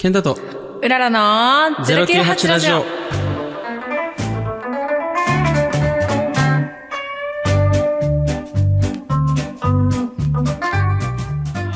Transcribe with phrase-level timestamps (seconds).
[0.00, 0.38] ケンタと
[0.80, 1.18] うららの
[1.84, 2.84] 098ラジオ。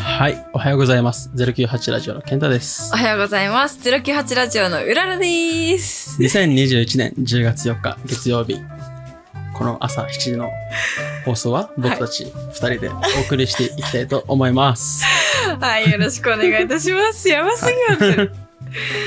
[0.04, 1.32] はい、おはようございます。
[1.34, 2.96] 098ラジオのケンタですお。
[2.96, 3.80] はようございます。
[3.80, 6.16] 098ラジオのうららです。
[6.22, 8.60] 2021年10月4日月曜日、
[9.52, 10.48] この朝7時の
[11.24, 12.92] 放送は僕たち2人でお
[13.26, 15.02] 送りしていきたいと思います。
[15.04, 15.21] はい、
[15.62, 17.28] よろしくお願いいたします。
[17.28, 18.42] やばすぎます。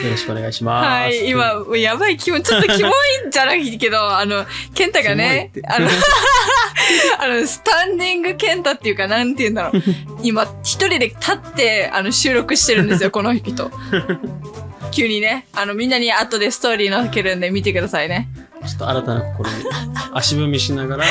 [0.03, 0.85] よろしくお願いします。
[0.87, 2.89] はい、今、もうやばい気持ち、ちょっとキモ
[3.23, 5.87] いんじゃないけど、あの、ケンタがねあの、
[7.19, 9.81] あの、スタンディングケンタっていうか、なんて言うんだろう。
[10.21, 13.71] 今、一人で立って、あの、収録してるんですよ、この人。
[14.91, 18.29] 急にね、あの、みんなに後でストーリー載っけるんで見てくださいね。
[18.67, 19.71] ちょっと新たな試み、
[20.13, 21.05] 足踏みしながら、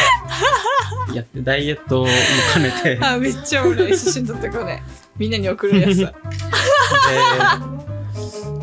[1.13, 2.09] やって、ダイエットも
[2.55, 4.83] 兼ねて、で、 あ、めっちゃ俺、写真撮ってこうね。
[5.17, 5.97] みんなに送るやつ。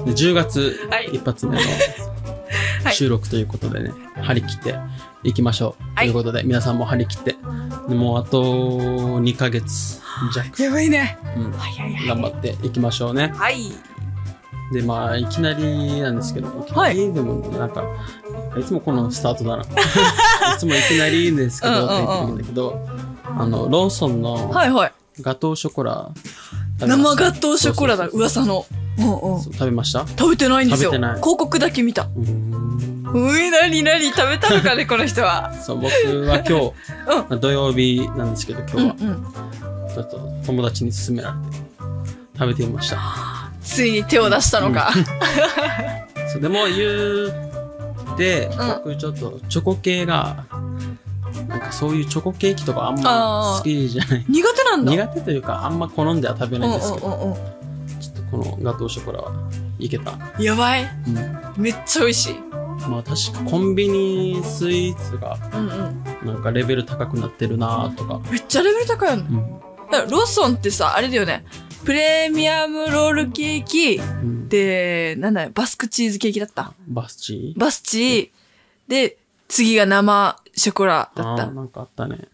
[0.05, 1.61] で10月はい一発目の
[2.83, 4.75] はい収録ということでね、張り切って
[5.23, 5.83] いきましょう。
[5.95, 7.35] はいということで、皆さんも張り切って、
[7.87, 10.01] でもうあと2ヶ月
[10.33, 11.17] 弱、やばいね。
[11.37, 12.07] うんはいはいはい。
[12.07, 13.31] 頑張っていきましょうね。
[13.35, 13.71] はい。
[14.71, 17.83] で、まあ、いきなりなんですけど、いきなりでもなんか、
[18.57, 19.63] い、つもこのスタートだな。
[20.55, 22.87] いつもいきなりですけど、うんうんうんって言ってるんだけど、
[23.37, 24.91] あの、ローソンのはいはい。
[25.21, 26.11] ガトーショコラ、
[26.79, 28.65] 生ガトーショコラだ、噂の。
[28.97, 30.05] うんう食べました？
[30.07, 30.91] 食べてないんですよ。
[30.91, 32.03] 広告だけ見た。
[32.03, 34.05] うーんうい、なになに？
[34.11, 35.53] 食べたのかね、 この人は。
[35.53, 35.87] そう、僕
[36.27, 36.73] は今日、
[37.07, 38.95] まあ土曜日なんですけど、今日は。
[39.93, 41.57] ちょっと友達に勧められて、
[42.37, 42.99] 食べてみました。
[43.63, 44.91] ついに手を出したのか。
[46.31, 47.51] そうでも言うん
[48.83, 50.45] 僕ちょっとチョコ系が、
[51.47, 54.25] なんかそういうチョコケーキとかあんま好きじゃない。
[54.27, 54.91] 苦手なんだ。
[54.91, 57.35] 苦手というか、あんま好んでは食べうんうんないんですけど、うんう
[57.99, 59.33] ちょっとこのガトーショコラは
[59.79, 60.11] いけた。
[60.11, 60.41] ん。
[60.41, 60.83] やばい。
[60.83, 61.63] うん。
[61.63, 62.35] めっちゃ美味しい。
[62.87, 66.33] まあ確かコンビニスイーツがうんうん。
[66.33, 68.19] なんかレベル高くなってるなとか。
[68.31, 69.25] めっちゃレベル高いよね。
[69.29, 69.59] うん。
[69.91, 71.45] だからローソンってさ、あれだよね。
[71.83, 76.73] プレミアムロールケーキ、うん、で、なんだよ、バスクチーズケーキだった。
[76.87, 77.59] バスチー？
[77.59, 79.17] バスチー、で、
[79.51, 81.43] 次が生ショコラだった。
[81.43, 82.29] あーなんかあったね。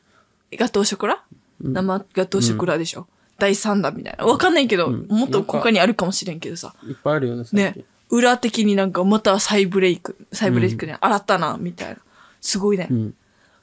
[0.54, 1.24] ガトーショコラ？
[1.62, 3.08] うん生ガトーショコラでしょ、
[3.40, 4.26] 第3弾みたいな。
[4.26, 6.76] わかんないけど、うんもっと他にあるかもしれんけどさ。
[6.88, 7.86] いっぱいあるよね、最ね近。。
[8.10, 10.16] 裏的になんかまた再ブレイク。
[10.32, 10.96] 再ブレイクね。
[11.02, 11.98] 洗ったな、みたいな。
[12.40, 12.88] すごいね。
[12.92, 13.16] うん。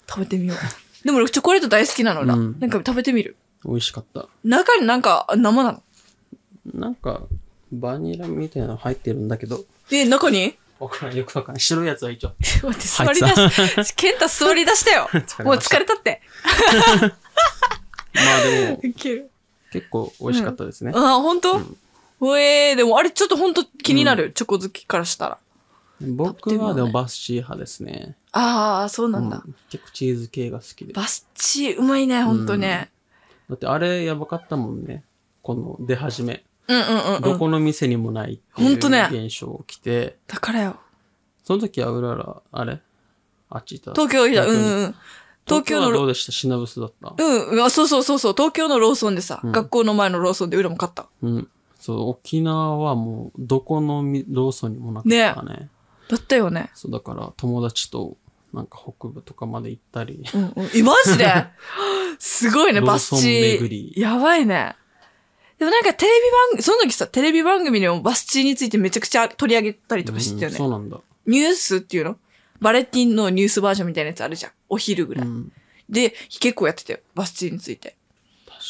[0.09, 1.07] 食べてみよう。
[1.07, 2.35] でも俺チョコレート大好きなのだ。
[2.35, 3.37] うんなんか食べてみる？
[3.65, 4.27] 美味しかった。
[4.43, 5.83] 中になんか生なの？
[6.75, 7.23] なんか、
[7.71, 10.57] バニラみたいなの入ってるんだけど、で、中に？
[10.85, 11.61] わからん、よくわかんない。
[11.61, 12.33] 白いやつは一応。
[12.39, 15.09] 待って、座り出し、ケンタ座り出したよ。
[15.45, 16.23] もう疲れたって。
[18.15, 18.93] まあでも。
[19.73, 20.93] 結構美味しかったですね。
[20.95, 21.61] あ、本当？
[22.21, 25.39] おえー、でもあれちょっと本当気になる、チョコ好きからしたら。
[26.01, 28.17] 僕はでもバスチー派ですね。
[28.33, 29.43] ああ、そうなんだ。
[29.45, 30.93] うん結構チーズ系が好きで。
[30.93, 32.91] だバスチー、うまいね、ほんとね。
[33.53, 35.05] ってあれやばかったもんね。
[35.43, 36.45] この出始め。
[36.69, 37.23] うんうんうん、うん。
[37.23, 40.77] どこの店にもないってほんとねいう現象起きて、だからよ。
[41.45, 42.81] その時はうらら、あれ？
[43.51, 43.93] あっちいた。
[43.93, 44.95] 東京いた、うんうんうん。
[45.47, 46.33] 東京のロ、東京はどうでした？
[46.33, 47.15] 品薄だった？
[47.19, 51.07] うん、あそうそうそうそう、東京のローソンでさ、うん学校の前のローソンで裏も買った。
[51.23, 51.49] うん。
[51.79, 55.69] そう、沖縄はもう、どこのみローソンにもなかったね。
[56.09, 56.71] だったよね。
[56.75, 58.17] そう、だから友達と、
[58.55, 60.25] なんか北部とかまで行ったり。
[60.33, 60.71] うんうん。
[60.75, 61.27] え、マジで？
[62.19, 64.01] すごいね、バスチ巡りー。
[64.01, 64.77] やばいね。
[65.59, 70.53] でもなんかテレビ番組、その時さ、テレビ番組でもバスチーについてめちゃくちゃ取り上げたりとかしてたよね。
[70.53, 71.01] うんそうなんだ。
[71.27, 72.17] ニュースっていうの？
[72.61, 74.53] バレティンのニュースバージョンみたいなやつあるじゃん。
[74.69, 75.27] お昼ぐらい。
[75.27, 75.53] うん。
[75.89, 77.01] で、結構やってたよ。
[77.15, 77.97] バスチーについて。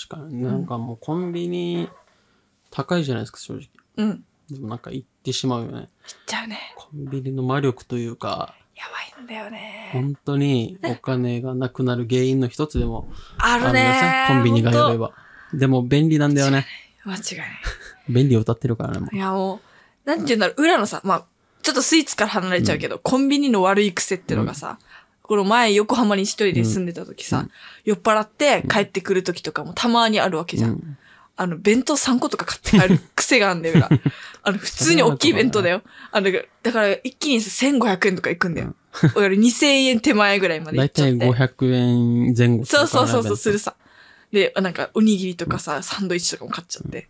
[0.09, 0.43] 確かに。
[0.43, 1.89] なんかもうコンビニ、
[2.71, 3.69] 高いじゃないですか、正直。
[3.97, 4.25] うん。
[4.51, 5.89] でもなんか行ってしまうよね。
[6.27, 6.59] ちゃうね。
[6.77, 8.85] コンビニの魔力というか、や
[9.17, 9.91] ばいんだよね。
[9.93, 13.09] 本当にお金がなくなる原因の一つでも
[13.39, 14.25] あるんあるねですね。
[14.29, 15.13] コンビニがやれば。
[15.55, 15.61] ば。
[15.61, 16.67] でも便利なんだよね。
[17.05, 17.49] 間違いない。
[18.09, 19.09] 便利を歌ってるからね。
[19.13, 19.61] いやも
[20.05, 21.25] う、なんて言うんだろう、裏のさ、まあ、
[21.63, 24.79] ちょっとスイーツから離れちゃうけど、コンビニの悪い癖ってのがさ、
[25.23, 27.51] この前横浜に一人で住んでた時さ、うん
[27.85, 30.71] 酔っ払って帰ってくる時とかもたまにあるわけじゃん。
[30.71, 30.99] うん
[31.37, 33.89] あの、弁当3個とか買って帰る癖があんだよ、裏。
[34.45, 35.83] あの、普通に大きい弁当だよ。
[36.13, 36.31] あの、
[36.63, 38.75] だから一気にさ1500円とかいくんだよ。
[39.17, 41.65] 俺2000円手前ぐらいまでだいたい行っちゃって。
[41.65, 43.75] 500円前後するからねそうそうそうそう、弁するさ。
[44.35, 47.09] で、なんか、おにぎりとかさ、サンドイッチとかも買っちゃって。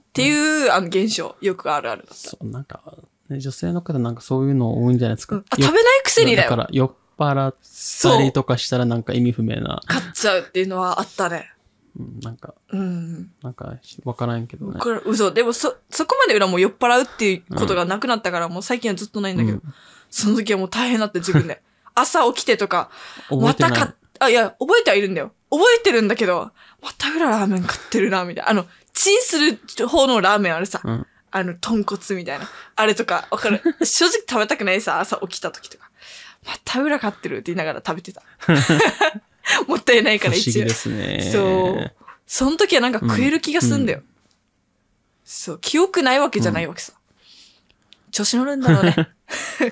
[0.00, 2.14] っていう、あの、現象、よくあるあるだった。
[2.14, 2.82] 当そう、なんか、
[3.30, 5.36] ね、女性の方なんかそういうの多いんじゃないですか。
[5.36, 6.60] うんあ、よ食べないくせにだだかよ。
[6.62, 7.54] ら酔っ払っ
[8.02, 9.80] たりとかしたらなんか意味不明な。
[9.86, 11.52] 買っちゃうっていうのはあったね。
[11.98, 13.30] うん、なんか、うん。
[13.42, 14.80] なんか、わからんけどね。
[14.80, 15.30] これ、嘘。
[15.30, 19.62] でも、そ、そこまで裏もう酔っ払うっていうことがなくなったから、もう最近はずっとないんだけど、うん
[20.10, 21.60] その時はもう大変だって自分で。
[21.94, 22.90] 朝起きてとか、
[23.30, 23.52] ま。
[23.54, 25.32] たか、あ、いや、覚えてはいるんだよ。
[25.50, 26.50] 覚えてるんだけど、
[26.82, 28.50] また裏ラーメン食ってるな、みたいな。
[28.50, 30.80] あの、チンする方のラーメンあるさ。
[30.84, 31.06] うん。
[31.30, 32.48] あの、豚骨みたいな。
[32.76, 33.60] あれとか、わかる。
[33.84, 35.90] 正直食べたくないさ、朝起きた時とか。
[36.46, 38.22] また裏買ってるって言いながら食べてた。
[39.66, 40.74] もったいないから一応不思議で。
[40.74, 41.30] すね。
[41.32, 41.92] そう。
[42.26, 44.02] その時はなんか食える気がすんだよ。
[45.24, 45.58] そう。
[45.60, 46.92] 記憶ないわけじゃないわけさ。
[48.10, 49.08] 調子乗るんだろうね。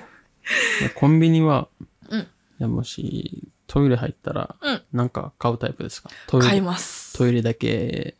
[0.95, 1.67] コンビニは、
[2.09, 2.27] うん
[2.59, 6.09] もし、トイレ入ったら、うんなんか買うタイプですか？
[6.27, 7.17] トイ買いレ、ます。
[7.17, 8.15] トイレだけ、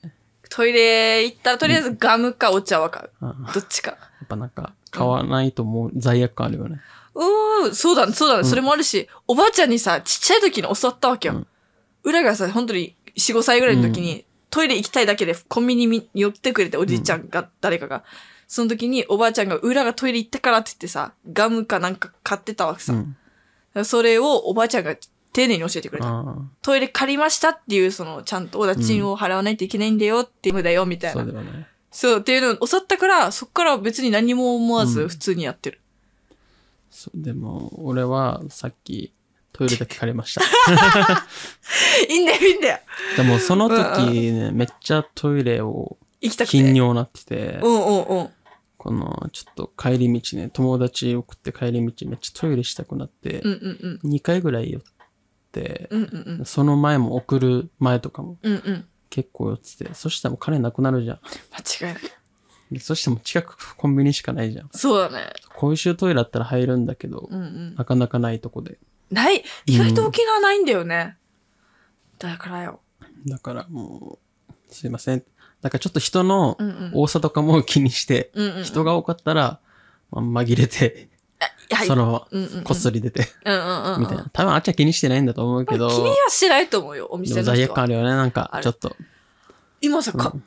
[0.49, 3.11] トイレ行ったらとりあえずガムかお茶は買う。
[3.53, 3.97] どっちか。
[4.23, 6.81] っぱなんか、買わないともう罪悪感あるよね。
[7.15, 8.43] うーん、そうだね、そうだね。
[8.43, 11.35] それもあるし、おばあちゃんにさ、ちっちゃい時に教わったわけよ。
[11.35, 11.47] うん
[12.03, 18.05] 裏がさ、本当に4、5歳ぐらいの時に、トイレ行きたいだけでコンビニに寄ってくれて、おじいちゃんが、誰かが。
[18.47, 22.93] その時におばあちゃんが裏がトイレ行ったからって言ってさ、ガムかなんか買ってたわけさ。
[22.93, 23.85] うん。
[23.85, 24.95] それをおばあちゃんが
[25.33, 26.07] 丁寧に教えてくれた。
[26.07, 31.23] あトイレ借りましたっていう、その、ちゃんとお家賃を払わないといけないんだよっていう無だよ、みたあ、いな。
[31.23, 31.67] そうだよね。
[31.91, 35.81] そう、っていうのを教わったから、そっから別に何も思わうんず普通にやってる。
[36.89, 39.13] そうでも、俺はさっき、
[39.53, 40.41] トイレだけ借りました。
[42.09, 42.79] いいんだよ、いいんだよ。
[43.15, 46.57] でも、その時ね、めっちゃトイレを行きたくて。
[46.57, 48.29] 頻尿なっててう、んうんうん。
[48.77, 54.11] この、ちょっと帰り道ね、友達送って帰り道めっちゃトイレしたくなってうん、うんうん。
[54.11, 54.87] 2回ぐらい寄って、
[55.53, 56.45] うんうんうん。
[56.45, 58.85] その前も送る前とかもうんうん。
[59.09, 61.19] 結構寄ってて、そしたらもう金なくなるじゃん。
[61.79, 62.03] 間違いない。
[62.69, 64.69] でそしてもう近くコンビニしかないじゃん。
[64.73, 65.31] そうだね。
[65.55, 67.75] 公衆トイレだったら入るんだけど、うんうん。
[67.75, 68.77] なかなかないとこで。
[69.09, 69.43] ない？
[69.65, 71.15] 意外と沖縄ないんだよね。
[72.19, 72.81] だからよ。
[73.25, 74.19] だからも
[74.49, 75.23] う、すいません。
[75.61, 76.91] だからちょっと人のうんうん。
[76.93, 78.63] 多さとかも気にして、うんうん。
[78.63, 79.61] 人が多かったら、
[80.11, 81.09] まあ、紛れて、
[81.69, 82.63] はい、そのうんうんうん。
[82.63, 83.99] こっそり出て、うんうんうんうん。
[84.01, 84.29] みたいな。
[84.31, 87.57] 多分あっちは気にしてないんだと思うけど、気にはしてないと思うよ、お店の人は。
[87.57, 88.95] 罪悪感あるよね、なんかちょっと。
[89.81, 90.43] 今さ、かうん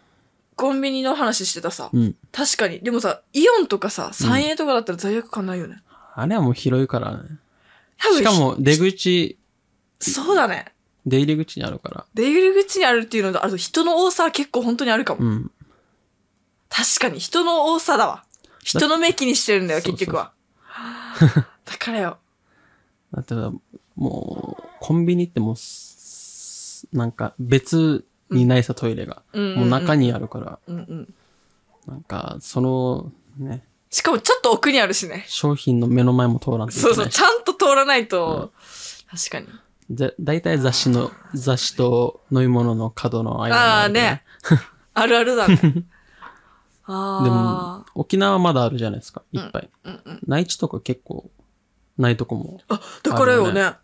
[0.56, 1.88] コンビニの話してたさ。
[1.90, 2.14] うん。
[2.32, 2.81] 確かに。
[2.81, 5.82] でもさ、イオンとかさ、三栄とかだったら罪悪感ないよね。
[6.14, 7.22] あれはもう広いからね。
[7.96, 9.38] 多分しかも出口、
[10.00, 10.75] そうだね。
[11.06, 12.05] 出入り口にあるから。
[12.12, 15.25] 出入り口にあるっていうのと、あと人の多さは結構本当にあるかも。
[15.25, 15.50] うん。
[16.69, 18.25] 確かに、人の多さだわ。
[18.62, 20.32] 人の目気にしてるんだよ、そう結局は。
[21.65, 22.19] だからよ。
[23.12, 23.35] だって
[23.97, 29.23] もう、コンビニってもうす、なんか別にないさ、トイレが。
[29.32, 31.15] うんうんうんもう中にあるから、うんうん。
[31.87, 35.25] なんか、その、ね、しかもちょっと奥にあるしね。
[35.27, 38.53] 商品の目の前も通らんといけそうそう、ちゃんと通らないと、
[39.11, 39.47] 確かに。
[39.91, 44.23] で、大体雑誌の、雑誌と飲み物の角の間にああね。
[44.94, 45.85] あるあるだね。
[46.90, 49.70] でも、沖縄はまだあるじゃないですか、いっぱい。
[49.84, 50.20] うんうん。
[50.26, 51.31] 内地とか結構、
[51.98, 52.60] ないとこも。
[52.69, 53.75] あ、だからよね。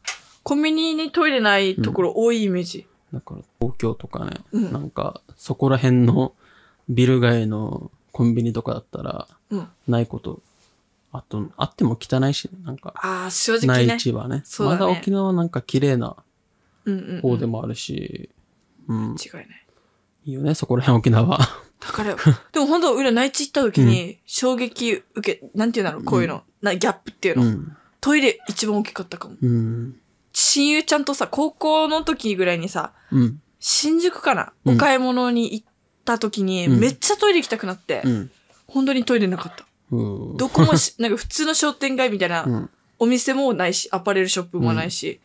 [0.43, 2.87] コンビニにトイレないところ多いイメージ。
[3.12, 6.32] だから、東京とかね、うんなんか、そこら辺の
[6.88, 9.69] ビル街のコンビニとかだったら、うん。
[9.87, 10.41] ないこと、
[11.12, 13.99] あと、あっても汚いし、ね、なんか、ああ、正直ね内。
[13.99, 14.37] 地はね。
[14.38, 16.17] ねまだ沖縄はなんか綺麗な
[16.85, 17.20] うんうんうん。
[17.20, 18.31] 方でもあるし、
[18.88, 19.67] うん、違いない。
[20.26, 21.38] いいよね、そこら辺沖縄。
[21.81, 22.17] だからよ。
[22.52, 26.42] でも本当裏内地行った時に衝撃受け、なんていうんだろう、こういうの。
[26.62, 27.42] なギャップっていうの。
[27.45, 27.76] うん。
[28.00, 29.37] トイレ一番大きかったかも。
[29.40, 29.97] うん。
[30.33, 33.40] 親友ちゃんとさ、高校の時ぐらいにさ、うん。
[33.59, 35.66] 新宿かな、うんお買い物に行っ
[36.04, 38.30] た時に、うんめっちゃトイレ行きたくなって、うん。
[38.66, 39.66] 本当にトイレなかった。
[39.90, 40.02] う
[40.35, 40.37] ん。
[40.37, 42.71] どこもし、 なんか普通の商店街みたいなうん。
[42.99, 45.21] お店もないし、アパレルショップもないし、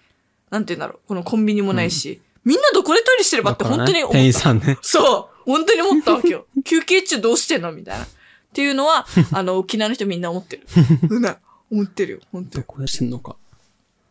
[0.50, 4.17] なんて言うんだろう、このコンビニもないし、みんなどこでトイレしてればって本当に思った。
[4.17, 4.77] ね店員さんね。
[4.81, 6.45] そう本当に思ったわけよ。
[6.63, 8.05] 休憩中どうしてんのみたいな。
[8.05, 8.07] っ
[8.53, 10.67] ていうのは、 あの、沖縄の人みんな思ってる。
[11.10, 11.38] うんな、
[11.71, 12.63] 思ってるよ、本当に。
[12.65, 13.36] どこでしてんのか。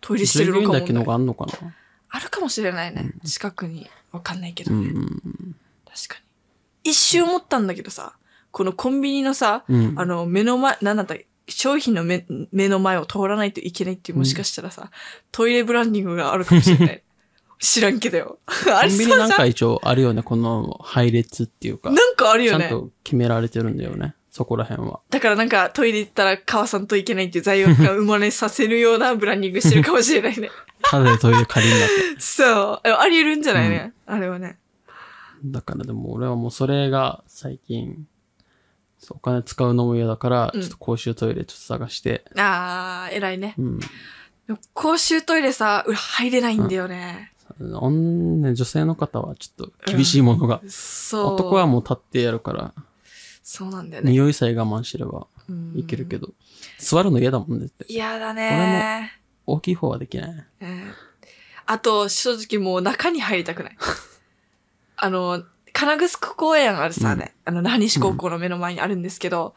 [0.01, 1.53] トイレしてるのかだけのがあんのかな
[2.09, 3.13] あるかもしれないね。
[3.25, 3.89] 近くに。
[4.13, 4.89] わかんないけどね。
[4.89, 5.57] うん。
[5.87, 6.21] 確か
[6.85, 6.91] に。
[6.91, 8.15] 一瞬思ったんだけどさ、
[8.51, 9.95] このコンビニのさ、うん。
[9.97, 11.15] あの、目の前、なんだった
[11.49, 14.91] 商品の目目の前を通らないといけないっていう、もしかしたらさ、
[15.31, 17.03] トイレブランディングがあるかもしれない。
[17.61, 18.39] 知らんけどよ。
[18.47, 18.53] あ
[18.89, 21.91] コンビニなんか一応あるよね、この配列っていうか。
[21.91, 22.71] なんかあるちゃんよね。
[22.71, 24.15] と決められてるんだよね。
[24.31, 25.01] そこら辺は。
[25.11, 30.51] だからなんかトイレ行ったら川さんといけないっていう罪悪感を生まれさせるようなブランディングしてるかもしれないね。
[30.83, 32.21] ただでトイレ借りんだって。
[32.21, 32.89] そう。
[32.89, 33.93] あり得るんじゃないね。
[34.07, 34.59] あれはね。
[35.45, 38.07] だからでも俺はもうそれが最近、
[38.99, 43.55] そうお金使うのも嫌だから、うんちょっと公衆トイレちょっと探して、あー、偉いね。
[43.59, 43.81] うん。
[44.73, 47.33] 公衆トイレさ、裏入れないんだよね。
[47.61, 50.61] 女女性の方はちょっと厳しいものが。
[50.69, 51.35] そう。
[51.35, 52.75] 男はもう立ってやるから、
[53.43, 54.11] そうなんだよね。
[54.11, 55.27] 匂いさえ我慢してれば
[55.75, 56.31] いけるけど。
[56.79, 57.85] 座るの嫌だもんねって。
[57.89, 59.13] 嫌だね
[59.47, 60.31] 大きい方はできない。
[60.31, 60.47] うん
[61.71, 63.77] あと、正直もう中に入りたくない。
[64.97, 69.55] あの、金城公園あるさね、あの、那覇西高校の目の前にあるんですけど、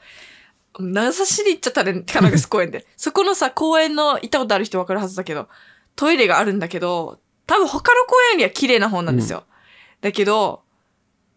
[0.79, 2.85] 長さしに行っちゃったね、金城公園で。
[2.97, 5.49] そこのさ、公園の行ったことある人わかるはずだけど、
[5.95, 9.43] トイレがあるんだけど、多分他の公園よりは綺麗な方なんですよ。
[10.01, 10.61] だけど、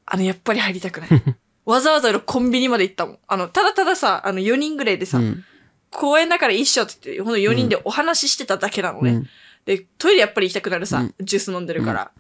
[0.07, 1.11] あの、やっぱり入りたくない。
[1.65, 3.19] わざわざコンビニまで行ったもん。
[3.27, 5.45] あの、ただたださ、あの、4人ぐらいでさ、うん。
[5.91, 9.11] 公園だから一緒って言って、ほんと4人でお話ししてただけなのね。
[9.11, 9.29] うん
[9.67, 12.13] で、トイレやっぱり行きたくなるさ、うんジュース飲んでるから、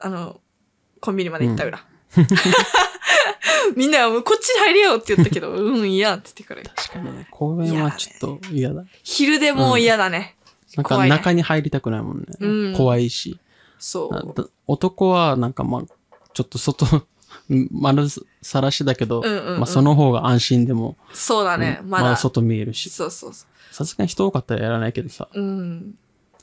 [0.00, 0.40] あの、
[1.00, 1.84] コンビニまで行った裏。
[3.76, 6.62] みんなはもうこっちに入れよって言ったけど、うん、嫌って言ってから。
[6.62, 8.84] 確かにね、公園はちょっと嫌だ。
[9.02, 10.36] 昼でも嫌だね。
[10.76, 12.26] なんか怖いね中に入りたくないもんね。
[12.40, 13.38] うん怖いし。
[13.78, 14.34] そう。
[14.34, 15.82] だ男はなんかまあ、
[16.32, 16.86] ちょっと外、
[17.70, 18.06] 丸
[18.42, 19.22] さらしだけど、
[19.58, 21.80] まあその方が安心でも、そうだね。
[21.82, 22.16] うんまだ。
[22.16, 22.90] 外見えるし。
[22.90, 25.40] そうそうそさすがに人多かったらやらないけどさ、う。
[25.40, 25.94] うん。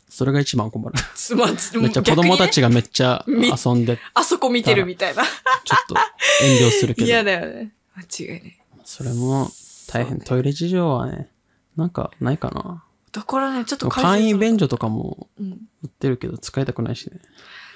[0.09, 0.95] それが一番困る。
[1.15, 1.55] つまめっ
[1.89, 2.67] ちゃ子供たちが。
[2.67, 5.23] がめっちゃみ遊んで、あそこ見てるみたいな。
[5.23, 5.95] ちょっと
[6.43, 7.71] 遠慮するけ嫌ど、だよね。
[7.95, 8.59] 間違いね。
[8.83, 9.50] それも
[9.88, 10.19] 大変。
[10.19, 11.29] トイレ事情はね、
[11.77, 12.83] なんかないかな。
[13.12, 15.68] だからね、ちょっと簡易便所とかもうん。
[15.84, 17.20] 売ってるけど使いたくないしね。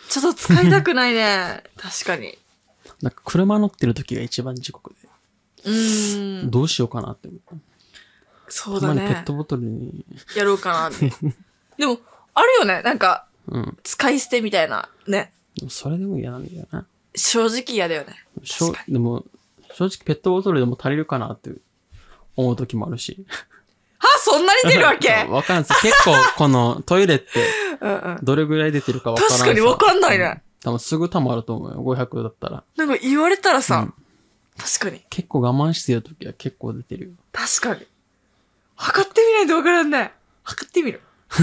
[0.10, 1.64] ちょっと使いたくないね。
[1.78, 2.38] 確かに。
[3.02, 5.10] なんか車乗ってる時が一番時刻で、
[5.66, 6.52] うーん。
[6.52, 7.30] どうしようかなって。
[8.48, 9.24] そうだたまにペッね。
[9.26, 11.12] トボトルに、やろうかなって。
[11.78, 12.00] でも、
[12.34, 12.82] あるよね。
[12.84, 13.78] なんか、うん。
[13.84, 14.90] 使い捨てみたいな。
[15.08, 15.34] ね。
[15.70, 16.86] それでも嫌なんだよな。
[17.16, 18.16] 正直嫌だよね。
[18.88, 19.26] でも、
[19.74, 21.52] 正直ペットボトルでも足りるかなって
[22.36, 23.26] 思う時もあるし。
[24.06, 25.26] はそんなに出るわけ？
[25.30, 25.82] わかんないです。
[25.82, 27.48] 結構このトイレって。
[28.24, 30.42] どれぐらい出てるかわからない確かにわかんないね。
[30.64, 31.78] 多分すぐ溜まると思うよ。
[31.84, 32.64] 500だったら。
[32.78, 33.94] なんか言われたらさ、うん
[34.58, 35.02] 確かに。
[35.10, 37.12] 結構我慢してる時は結構出てるよ。
[37.34, 37.86] 確かに。
[38.78, 40.14] 測ってみないとわからんね。
[40.44, 41.02] 測ってみる。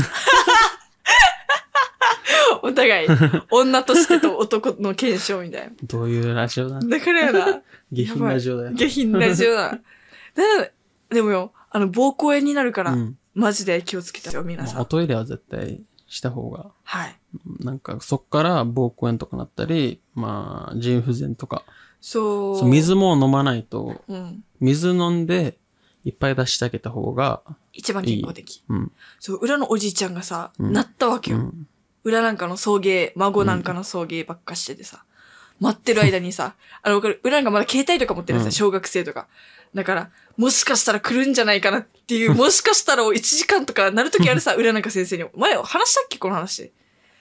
[2.62, 3.08] お互い、
[3.50, 6.88] 女としてと男の検証みたいどういうラジオだな。
[6.88, 7.60] だからやな。
[7.90, 8.72] 下品ラジオだよ。
[8.74, 9.72] 下品ラジオだ。
[9.72, 9.78] だ
[11.10, 14.74] でもよ、あの、膀胱炎になるから、うんマジで気をつけてよ、皆さん。
[14.74, 17.16] まあおトイレは絶対した方が、はい。
[17.60, 21.64] なんかそっから膀胱炎とかなったり、まあ腎不全とか。
[22.00, 22.58] そう。
[22.58, 24.44] そう水も飲まないと、うん。
[24.60, 25.56] 水飲んで
[26.04, 28.62] いっぱい出してあげた方が、一番健康的。
[28.68, 28.92] うん。
[29.18, 31.38] そう、裏のおじいちゃんがさ、うんなったわけよ。
[31.38, 31.66] うん。
[32.04, 35.04] 裏なんかの送迎、孫なんかの送迎ばっかしててさ、
[35.60, 39.28] 待ってる間にさ、あの、わかる裏なんかまだ携帯とか持ってるんですよ、小学生とか。
[39.74, 46.72] だから、もしかしたら来るんじゃないかなっていう、もしかしたら1時間とかなるときあるさ、裏なんか先生に、前話したっけこの話。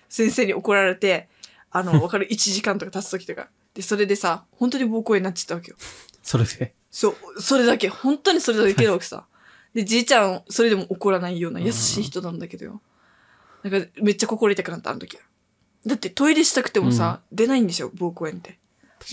[0.09, 1.29] 先生に怒られて、
[1.71, 3.49] あの、 わかる ?1 時間とか経つときとか。
[3.73, 5.77] で、それでさ、本当に膀胱炎になっちゃったわけよ。
[6.21, 6.73] それで。
[6.91, 7.87] そう、それだけ。
[7.87, 9.25] 本当にそれだけだわけさ。
[9.73, 12.81] で、じいちゃん、それでも怒らないような優しい人なんだけどよ。
[13.63, 15.17] なんか、めっちゃ心痛くなった、あの時。
[15.85, 18.59] だってトイレしたくてもさ、出ないんでしょ、膀胱炎って。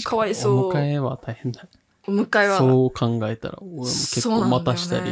[0.05, 0.67] かわいそう。
[0.67, 1.67] お迎えは大変だ。
[2.49, 2.59] は。
[2.59, 5.11] そう考えたら、俺も結構待たしたり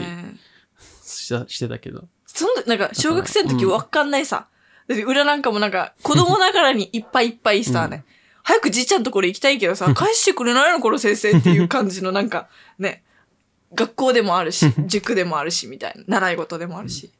[1.02, 2.04] したしてたけど。
[2.26, 4.48] そんな、なんか、小学生の時わかんないさ。
[4.88, 8.04] だって裏なんかもなんか、子供ながらにいっぱいいっぱいさ、ね。
[8.42, 12.48] 早くじいちゃんのところ行きたいけどさ、返してくれないのこの先生っていう感じのなんか、
[12.78, 13.02] ね。
[13.74, 16.04] 学校でもあるし、 塾でもあるし、みたいな。
[16.06, 17.10] 習い事でもあるし。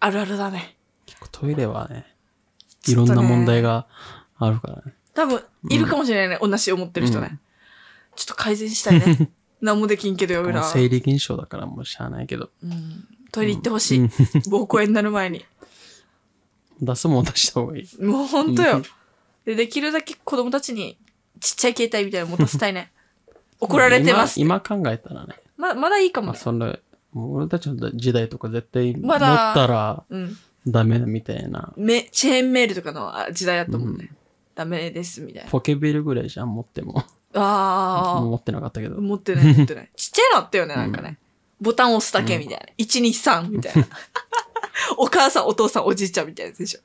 [0.00, 0.76] あるあるだね。
[1.06, 2.04] 結構トイレはね、
[2.88, 3.86] いろんな問題が
[4.38, 4.94] あるからね。
[5.14, 6.38] 多分、いるかもしれないね。
[6.40, 7.38] 同じ思ってる人ね。
[8.16, 9.30] ちょっと改善したいね。
[9.60, 12.50] 何もできんけどよ、こ裏の生理現象だからもうしゃあないけど。
[12.62, 13.06] うん。
[13.32, 13.98] トイレ行ってほしい。
[14.00, 15.44] うん膀胱炎になる前に。
[16.80, 18.04] 出すもん出した方がいい。
[18.04, 18.82] もうほんとようん。
[19.44, 20.98] で、できるだけ子供たちに
[21.40, 22.92] ちっちゃい携帯みたいなの持たせたいね。
[23.60, 24.40] 怒られてます。
[24.40, 25.34] 今今考えたらね。
[25.56, 26.40] ま、まだいいかもまあ、ね。
[26.40, 26.52] そ
[27.14, 30.36] 俺たちの時代とか絶対持ったらうん。
[30.66, 31.72] ダメみたいな。
[31.76, 34.10] め、チェーンメールとかのあ時代だと思うね。
[34.54, 35.50] ダメです、みたいな。
[35.50, 37.04] ポケベルぐらいじゃん、持っても。
[37.38, 39.00] あ持ってなかったけどあ。。
[39.00, 39.90] 持ってない、持ってない。
[39.96, 41.18] ちっちゃいのあったよね、なんかね。
[41.60, 42.66] ボタン押すだけみたいな。
[42.78, 43.86] 1、2、3みたいな。
[44.98, 46.80] お母さん、お父さん、おじいちゃんみたいなやつでしょ。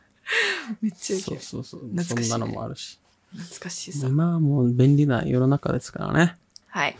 [0.82, 1.80] めっちゃいいそうそうそう。
[1.80, 2.98] 懐かしいねそんなのもあるし。
[3.34, 4.06] 懐かしいさ。
[4.06, 6.36] 今はもう便利な世の中ですからね。
[6.68, 6.96] はい。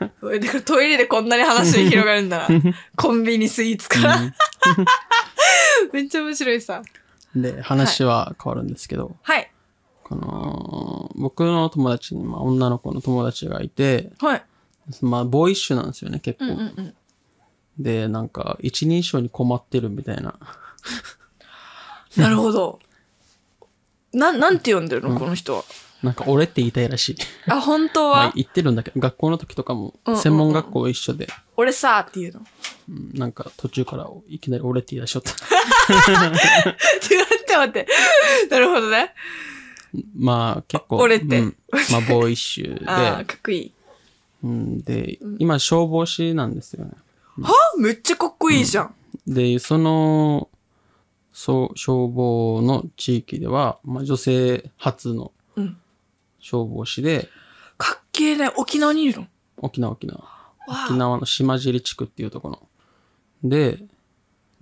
[0.00, 0.18] だか
[0.54, 2.60] らトイレでこんなに話が広がるんだな。
[2.96, 4.34] コンビニスイーツから。
[5.92, 6.82] めっちゃ面白いさ。
[7.34, 9.50] で、話は変わるんですけど、はい。
[10.08, 14.42] この、僕の友達に、まあ、女の子の友達がいて、はい。
[15.02, 16.46] まあ、ボーイッシュなんですよね、結構。
[16.46, 16.94] うんうんうん。
[17.78, 20.34] で、なんか、一人称に困ってるみたいな。
[22.16, 22.78] なるほど。
[24.12, 25.64] なん、なんて呼んでるの、うんこの人は？
[26.02, 27.16] なんか俺って言いたいらしい。
[27.48, 32.40] あ、本当は、まあ言ってるんだけど、学校の時とかもうんうんうん、専門学校一緒で、俺さって言うの？
[32.88, 35.32] うんなんか途中からいきなり俺って言い出しちゃった。
[35.32, 35.42] って
[37.10, 37.86] 言って待って。
[38.48, 39.12] なるほどね。
[40.16, 41.40] まあ結構、俺って。
[41.40, 41.56] うん。
[41.90, 43.72] まあボーイッシュ ああ、で、かっこいい。
[44.42, 46.92] うん、で、今消防士なんですよね。
[47.42, 48.94] はめっちゃかっこいいじゃん。
[49.26, 50.48] で、その、
[51.32, 55.76] そう、消防の地域では、まあ女性初のうん。
[56.40, 57.28] 消防士で、
[57.76, 58.50] かっけえね。
[58.56, 59.26] 沖縄にいるの？
[59.58, 60.24] 沖縄沖縄。
[60.86, 62.60] 沖縄の島尻地区っていうところ
[63.42, 63.48] の。
[63.50, 63.78] で、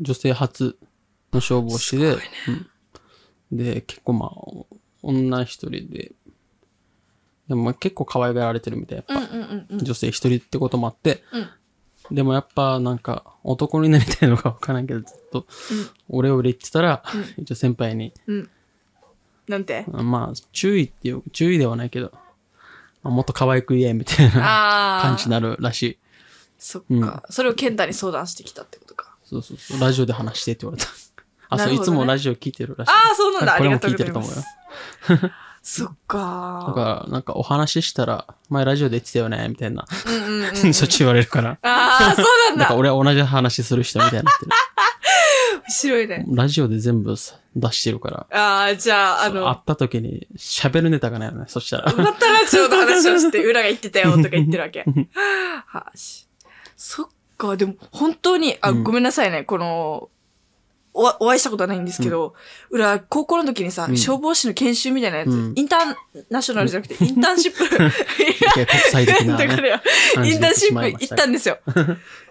[0.00, 0.78] 女性初
[1.33, 2.16] の消防士で、
[3.50, 3.59] うん。
[3.59, 6.12] で、結構まあ、女一人で、
[7.48, 8.98] でもまあ結構可愛がられてるみたい。
[8.98, 9.78] やっぱ、うんうんうんうん。
[9.84, 11.48] 女性一人ってこともあって、うん
[12.08, 15.44] でもやっぱなんか男になりたいのかわからんけど、ずっと、
[16.08, 17.02] 俺を売れってたら、
[17.36, 18.50] 一応先輩に、うん。
[19.48, 19.84] なんて？
[19.88, 22.12] まあ、注意っていう、注意ではないけど、
[23.02, 25.00] まあ、もっと可愛く言えみたいな。
[25.02, 25.98] 感じになるらしい。
[26.60, 27.25] そっか。
[27.28, 29.16] それを健太に相談してきたってことか。
[29.25, 29.80] そうそうそう。
[29.80, 30.88] ラジオで話してって言われた。
[31.48, 32.90] あ、そう、いつもラジオ聞いてるらしい。
[32.90, 33.54] ああ、そうなんだ。
[33.54, 35.30] あこれも聞いてると思うよます。。
[35.68, 39.82] そっだかから、なんかお話ししたら、前ラジオで言ってたよね、みたいな。
[39.82, 40.16] ー。
[40.16, 40.74] うんうんうん。
[40.74, 41.58] そっち言われるから。
[41.62, 42.60] ああ、そうなんだ。
[42.60, 44.52] なんか俺は同じ話する人みたいになってる。
[45.66, 46.24] 面白いね。
[46.28, 48.26] ラジオで全部さ出してるから。
[48.30, 51.92] ああ、じゃあ、あそう会の、った時に喋るネタがないよね、そしたら。
[51.92, 54.84] またラジオの話をして、 裏が言ってたよとか言ってるわけ。
[55.66, 56.28] はし。
[56.76, 60.10] そっか、でも本当に、あ、うんごめんなさいね、この、
[60.96, 62.34] おお会いしたことはないんですけど、
[62.70, 67.68] 裏、高校の時にさ、うん消防士の研修みたいなやつ、うんインターナショナルじゃなくて、インターンシップ。
[67.68, 69.82] 国際的なねだから
[70.24, 71.58] インターンシップ行ったんですよ。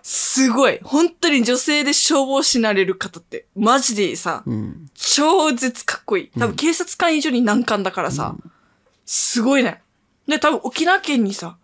[0.02, 0.80] すごい。
[0.84, 4.90] 本当に女性で消防士になれる方って、マジでさ、うん。
[4.96, 6.40] 超絶かっこいい。
[6.40, 8.36] 多分警察官以上に難関だからさ、
[9.06, 9.82] すごいね。
[10.28, 11.58] で、多分沖縄県にさ、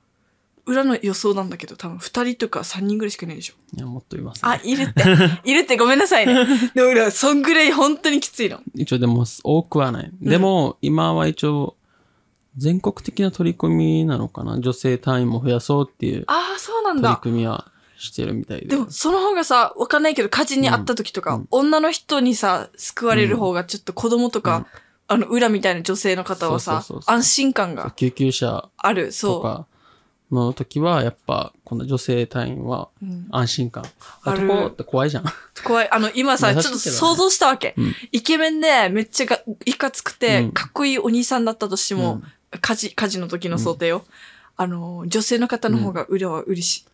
[0.65, 3.53] 裏の予想なんだけど、多分二人とか三人ぐらいしかいないでしょ。
[3.75, 4.61] いや、もっといます、あ、ね。
[4.63, 5.03] いるって。
[5.49, 6.35] いるってごめんなさいね。
[6.73, 8.59] でも裏、そんぐらい本当にきついの。
[8.75, 10.11] 一応でも多くはない。
[10.21, 11.75] でも、今は一応、
[12.57, 14.59] 全国的な取り組みなのかな。
[14.59, 17.17] 女性隊員も増やそうっていうああ、そうなん取りだ。
[17.17, 18.67] 組みはしてるみたいで。
[18.67, 24.65] でも、その方がさ、わかんないけど、火事にあった時とか、女の人にさ、救われる方が、ちょっと子供とか、
[25.07, 29.07] あの、裏みたいな女性の方はさそうそうそう、そう安心感が救急車ある。
[29.07, 29.67] とそか
[30.31, 33.05] の時は、やっぱ、この女性隊員はう。
[33.05, 33.83] うん安心感。
[34.23, 35.25] ある男って怖いじゃん。
[35.63, 35.89] 怖い。
[35.91, 37.75] あの、今さ、ちょっと想像したわけ。
[37.77, 42.23] うんイケメンで、めっちゃがいかつくて、うんかっこいいお兄さんだったとしても、うん
[42.59, 44.03] 火事、火事の時の想定よ。
[44.57, 46.85] あの、女性の方の方が裏は嬉し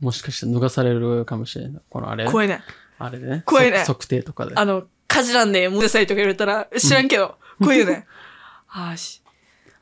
[0.00, 1.82] もしかして脱がされるかもしれない。
[1.88, 2.24] このあれ？
[2.24, 2.28] い。
[2.28, 2.62] 怖いね。
[2.98, 3.42] あれでね。
[3.46, 4.54] 怖いねそ測定とかで。
[4.54, 8.06] あの、火事なんで、もうくださいとか言われたら、知らんけど、怖いよね。
[8.68, 9.22] あーし。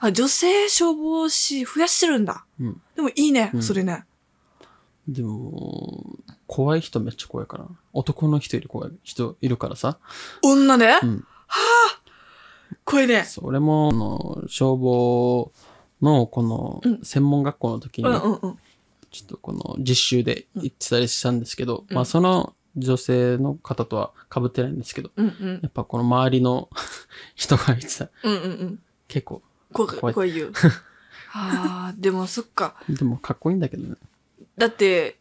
[0.06, 2.44] あ、女性消防士増やしてるんだ。
[2.60, 2.82] うん。
[2.94, 4.04] でもいいね、うんそれね。
[5.08, 7.66] でも、怖い人めっちゃ怖いから。
[7.92, 9.98] 男の人より怖い人いるからさ。
[10.42, 11.24] 女で、うん。
[12.84, 13.24] 怖いね。
[13.24, 15.52] そう俺も、あの、消防
[16.02, 18.58] のこのうん専門学校の時に、うんうんうん。
[19.10, 25.60] ちょっとこの実習で行ってたりしたんですけど、うんまあその女性の方とは被ってないんですけど、うんうん。
[25.62, 26.68] やっぱこの周りの
[27.34, 28.10] 人が言ってた。
[28.22, 28.78] うんうんうん。
[29.08, 30.48] 結構、怖い、怖い怖いよ。
[31.32, 32.76] ああ、でもそっか。
[32.88, 33.96] でもかっこいいんだけどね。
[34.56, 35.18] だって、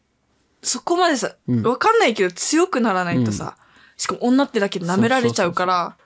[0.61, 3.57] そこまでさ、うんわかんないけど強くならないとさ、
[3.97, 5.97] しかも女ってだけで舐められちゃうから、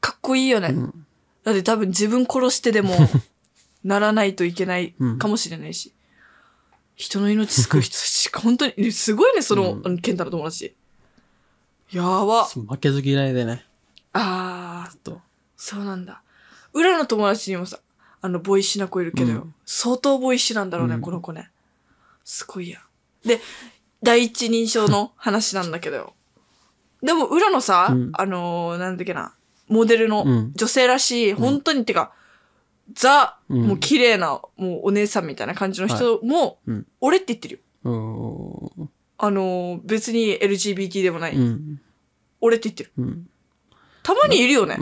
[0.00, 0.68] かっこいいよね。
[0.68, 1.06] うん。
[1.44, 2.94] だって多分自分殺してでも、
[3.84, 5.92] ならないといけないかもしれないし。
[6.96, 10.74] 人の命救う人たち、 本当に、すごいね、その、うん健太の友達。
[11.90, 12.44] やば。
[12.46, 13.64] 負けず嫌いでね。
[14.12, 15.20] ああ、ずっと。
[15.56, 16.22] そうなんだ。
[16.72, 17.78] 裏の友達にもさ、
[18.26, 21.50] あの、ボーイッシュな子いるけど、うん相当ボーイッシュなんだろうね、うんこの子ね。
[22.24, 22.80] すごいや。
[23.24, 23.40] で、
[24.02, 26.12] 第一人称の話なんだけど。
[27.02, 29.34] でも、裏のさ、うんあのーなんだっけな、
[29.68, 32.12] モデルのうん女性らしい、本当に、てか、
[32.94, 36.86] ザ、うんもう綺麗な、もうお姉さんみたいな感じの人も、うん。
[37.00, 38.70] 俺って言ってるよ。
[39.18, 41.34] あのー別に LGBT でもない。
[41.36, 41.80] うん。
[42.40, 42.92] 俺って言ってる。
[42.98, 43.28] うん。
[44.02, 44.78] たまにいるよね。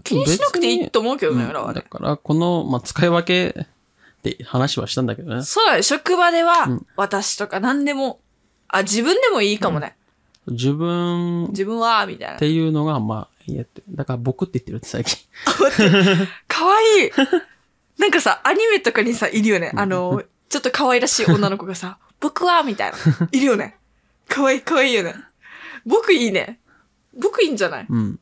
[0.00, 0.02] うん。
[0.04, 1.82] 気にしなくていいと思うけどね、うん裏はねだ。
[1.82, 3.66] から、この、まあ、使い分けっ
[4.22, 5.42] て話はしたんだけどね。
[5.42, 5.82] そうだね。
[5.82, 8.20] 職場ではうん、私とか何でも、
[8.68, 9.96] あ、自分でもいいかもね。
[10.46, 12.38] 自分っ自分は、みたいな。
[12.38, 13.82] ていうのが、まあ、いいやって。
[13.90, 15.18] だから僕って言ってるって最近。
[16.48, 17.10] かわいい。
[17.98, 19.72] なんかさ、アニメとかにさ、いるよね。
[19.74, 22.96] あの、ちょっと可愛らしい女の子がさ、 僕は、みたいな。
[23.32, 23.76] いるよね。
[24.28, 25.14] かわいい、かわいいよね。
[25.86, 26.58] 僕いいね。
[27.18, 27.86] 僕いいんじゃない？
[27.88, 28.18] うん。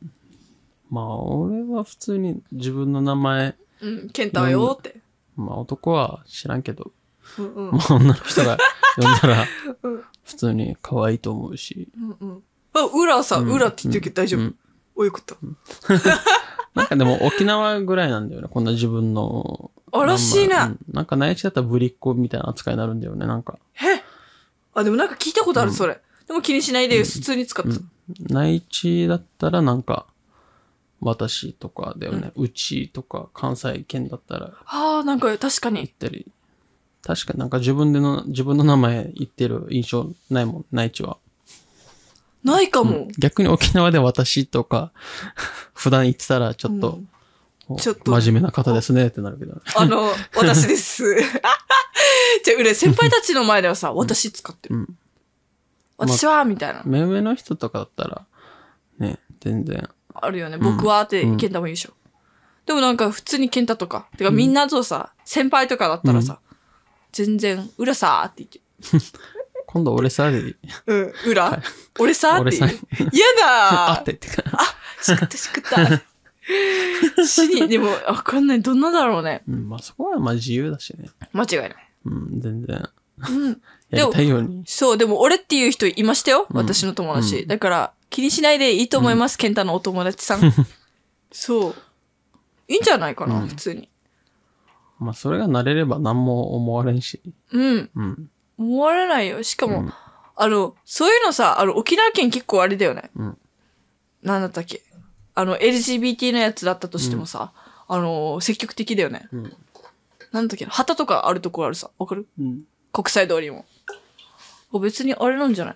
[0.89, 4.97] まあ、俺は普通に自分の名前、うん、ケンタはよって。
[5.35, 6.91] まあ男は知らんけど、
[7.37, 7.71] うんうん。
[7.71, 8.57] まあ女の人が
[8.97, 9.45] 呼んだら
[9.83, 11.89] うん、普通に可愛いと思うし。
[12.21, 12.43] うんうん。
[12.73, 14.41] あ、裏さ、うん裏って言ってるけど大丈夫？
[14.41, 14.55] うん。
[14.95, 15.35] およかった。
[16.75, 19.71] なんかでも沖縄ぐらいなんだよね、こんな自分の。
[19.91, 23.57] あらしいなうんなんか内地だったらぶりっ子みたいな扱いになるんだよね、なんか。
[23.73, 24.03] へ
[24.75, 25.99] あ、でもなんか聞いたことある、それ。
[26.27, 27.81] でも気にしないで、普通に使ってた。
[28.29, 30.05] 内地だったらなんか、
[31.01, 32.31] 私とかだよね。
[32.35, 35.77] うちとか関西圏だったらああ、なんか確かに。
[35.77, 36.31] 言ったり。
[37.01, 41.17] 確かになんか自分での、自分の名前言ってる印象ないもん、内地は。
[42.43, 43.07] ないかも。
[43.17, 44.91] 逆に沖縄で私とか、
[45.73, 46.99] 普段言ってたらちょっと、
[47.77, 49.61] ちょっと真面目な方ですねってなるけど。
[49.75, 51.15] あの、私です。
[52.43, 54.75] じゃあ、俺、先輩たちの前ではさ、私使ってる。
[54.75, 54.97] うん
[55.99, 56.81] 私は、みたいな。
[56.85, 58.25] 目上の人とかだったら、
[58.99, 59.89] ね、全然。
[60.13, 60.57] あるよね。
[60.57, 61.93] 僕はって、うんケンタも言うでしょ。
[62.65, 66.39] でもなんか、普通にケンタとか、てかみんなとさ、先輩とかだったらさ、
[67.11, 68.45] 全然、裏さーって
[68.91, 69.07] 言って。
[69.65, 70.55] 今度俺さでいい、
[70.87, 71.61] うん、裏、
[71.99, 72.57] 俺さーって。
[72.57, 74.43] 嫌だー あってってか。
[75.01, 76.01] しくったしくった。
[77.25, 78.61] 死に、でも、わかんない。
[78.61, 79.43] どんなだろうね。
[79.47, 81.09] うん、まあそこはまあ自由だしね。
[81.33, 81.75] 間違いない。
[82.05, 82.89] うん、全然。
[83.29, 83.61] うん。
[83.89, 84.63] やりたいように。
[84.65, 86.47] そう、でも俺っていう人いましたよ。
[86.49, 87.41] うん私の友達。
[87.41, 90.41] うんだから、気にしないでいいと思います、ケンタのお友達さん。
[91.31, 91.75] そう。
[92.67, 93.89] いいんじゃないかな、うん普通に。
[94.99, 97.21] まあそれが慣れれば何も思われんし。
[97.51, 97.89] うん。
[97.95, 98.29] うん。
[98.57, 99.41] 思われないよ。
[99.43, 99.93] しかも、うん
[100.41, 103.09] あの、そういうのさ、あの、沖縄県結構あれだよね。
[103.15, 103.37] うん
[104.23, 104.83] なんだったっけ。
[105.35, 107.51] あの、LGBT のやつだったとしてもさ、
[107.87, 109.27] あの、積極的だよね。
[109.33, 109.57] うん。
[110.31, 111.89] なんだっけな、旗とかあるところあるさ。
[111.97, 112.27] わかる？
[112.39, 112.61] うん。
[112.93, 113.65] 国際通りも。
[114.73, 115.75] あ別にあれなんじゃない？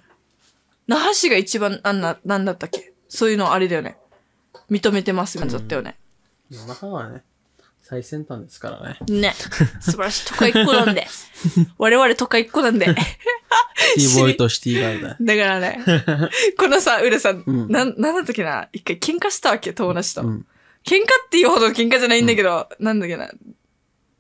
[0.88, 2.93] 那覇市が一番、なんな、なんだったっけ？
[3.10, 3.98] そういうのあれだよね。
[4.69, 5.98] 認めてますみたいだったよね。
[6.50, 7.24] 夜中はね、
[7.82, 8.98] 最先端ですからね。
[9.22, 9.34] ね。
[9.82, 10.28] 素晴らしい。
[10.28, 11.08] 都会っ子なんで。
[11.78, 12.86] 我々都会っ子なんで。
[13.98, 15.17] シティボーイとシティガールだ。
[15.19, 15.80] だからね。
[16.58, 18.69] このさ、浦さん、うんなん、なんだったっけな？
[18.74, 20.22] 一回喧嘩したわけ、友達と。
[20.22, 20.46] うん。
[20.86, 23.30] 喧嘩っていうほど喧嘩じゃないんだけど、なんだっけな？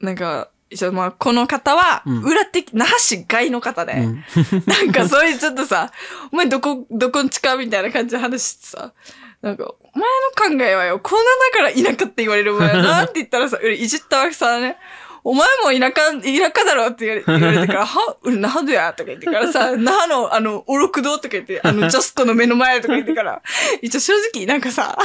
[0.01, 2.23] なんか、一応まあ、この方は、うん。
[2.23, 4.23] 裏的、那覇市外の方で、うん。
[4.65, 5.91] なんかそういうちょっとさ、
[6.31, 8.93] お前どこ、どこんちかみたいな感じで話してさ、
[9.41, 10.09] なんか、お前
[10.49, 14.77] の考えはよ、こんなだから田舎って言われるもんやなって言ったらさ、 俺いじったわけさね、
[15.23, 23.41] お前も田舎、田舎だろって言われてから、は、俺那覇だやとか言ってからさ、 那覇のあの、おろく堂とか言って、あの、ジャスコの目の前とか言ってから、
[23.81, 24.97] 一応正直なんかさ、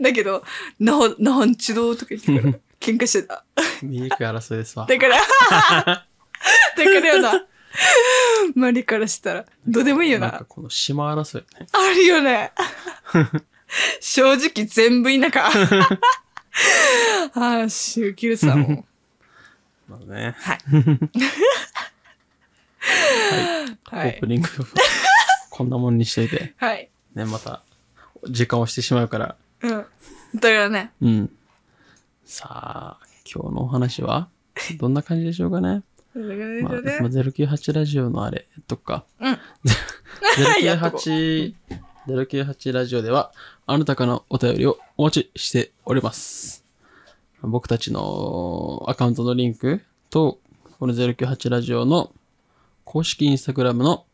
[0.00, 0.42] だけど、
[0.80, 2.54] 那覇、那覇んちどうとか言ってから、
[2.86, 3.44] 喧嘩してた。
[3.82, 4.86] 醜い争いですわ。
[4.86, 6.06] だから、 だか
[6.76, 7.46] らよな。
[8.54, 10.28] マリからしたら、どうでもいいよな。
[10.28, 11.66] なんかこの島争いね。
[11.72, 12.52] あるよね。
[14.00, 15.50] 正直全部田舎。
[17.34, 18.86] ああ、しゅうきるさも。
[19.88, 20.36] まあね。
[20.38, 20.58] はい。
[23.84, 24.26] はいオープ。
[24.26, 24.48] ニング、
[25.50, 26.54] こんなもんにしといて。
[26.56, 26.88] はい。
[27.14, 27.62] ね、また、
[28.28, 29.36] 時間をしてしまうから。
[29.62, 29.86] うん。
[30.36, 31.36] だからね、うん。
[32.28, 34.28] さあ、今日のお話は、
[34.80, 35.84] どんな感じでしょうかね？
[36.12, 39.38] まあ、まあ098ラジオのあれとか、うん。
[40.64, 41.54] やっとこう098、
[42.08, 43.32] 098ラジオでは、
[43.64, 46.64] あなたからのお便りをお待ちしております。
[47.42, 50.40] 僕たちのアカウントのリンクと、
[50.80, 52.12] この098ラジオの
[52.84, 54.04] 公式インスタグラムの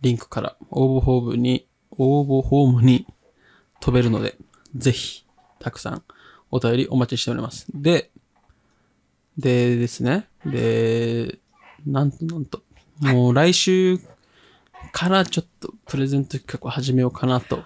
[0.00, 3.04] リンクから応募フォームに、応募フォームに
[3.80, 4.36] 飛べるので、
[4.76, 5.24] ぜひ、
[5.58, 6.04] たくさん
[6.50, 7.66] お便りお待ちしております。
[7.74, 8.10] で、
[9.38, 10.28] でですね。
[10.44, 11.38] で、
[11.86, 12.62] なんとなんと、
[13.00, 13.98] もう来週
[14.92, 17.62] からちょっとプレゼント企画を始めようかなと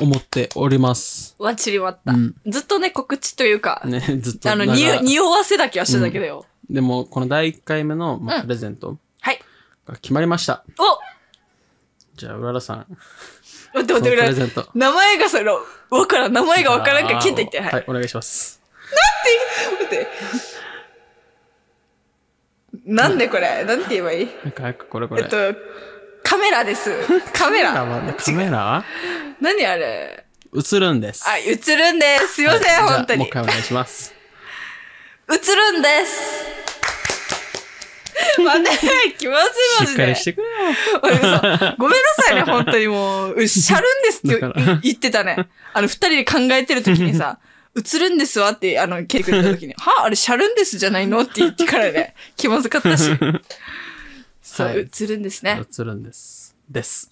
[0.00, 1.34] 思っております。
[1.38, 6.44] わちりわった、うんずっとね、告知というか、ね、ずっとあの、長に、匂わせだけはしてたけどよ。
[6.68, 9.40] でも、この第1回目の、まあうんプレゼントはい。
[9.86, 10.64] が決まりました。
[10.78, 10.82] お
[12.16, 12.86] じゃあ、うららさん、
[13.74, 14.28] 待って待ってくれ。
[14.28, 14.68] レゼント。
[14.74, 15.58] 名前がその、
[15.90, 16.32] わからん。
[16.32, 17.60] 名前がわからんから、ケンタ言って。
[17.60, 17.72] はい。
[17.72, 18.60] はい、お願いします。
[19.82, 20.08] 待って。
[22.86, 23.64] なんでこれ？
[23.64, 24.28] なんて言えばいい？
[24.44, 25.22] なんか早くこれこれ。
[25.22, 25.36] えっと、
[26.22, 26.90] カメラです。
[27.32, 27.72] カメカラ。
[27.72, 28.84] カメラ？
[29.40, 30.24] 何あれ？
[30.54, 31.24] 映るんです。
[31.26, 31.44] あ、映
[31.76, 32.34] るんです。
[32.34, 33.18] すいません、はい本当に。
[33.18, 34.14] 映もう一回お願いします。
[35.56, 36.44] るんです。
[38.44, 40.24] 待って、気まずいマジでしっかりし。
[40.24, 41.74] てくれよ。
[41.78, 43.34] ごめんなさいね、本当にもう。
[43.36, 45.48] うしゃるんですって言ってたね。
[45.72, 47.38] あの、二人で考えてる時にさ、
[47.76, 50.04] 映るんですわって、あの、聞いてくれた時に、 は？
[50.04, 51.22] あれ、シャルンですじゃないの？
[51.22, 53.10] って言ってからね、気まずかったし。
[54.42, 55.60] そう、はい映るんですね。
[55.60, 56.54] 映るんです。
[56.70, 57.08] です。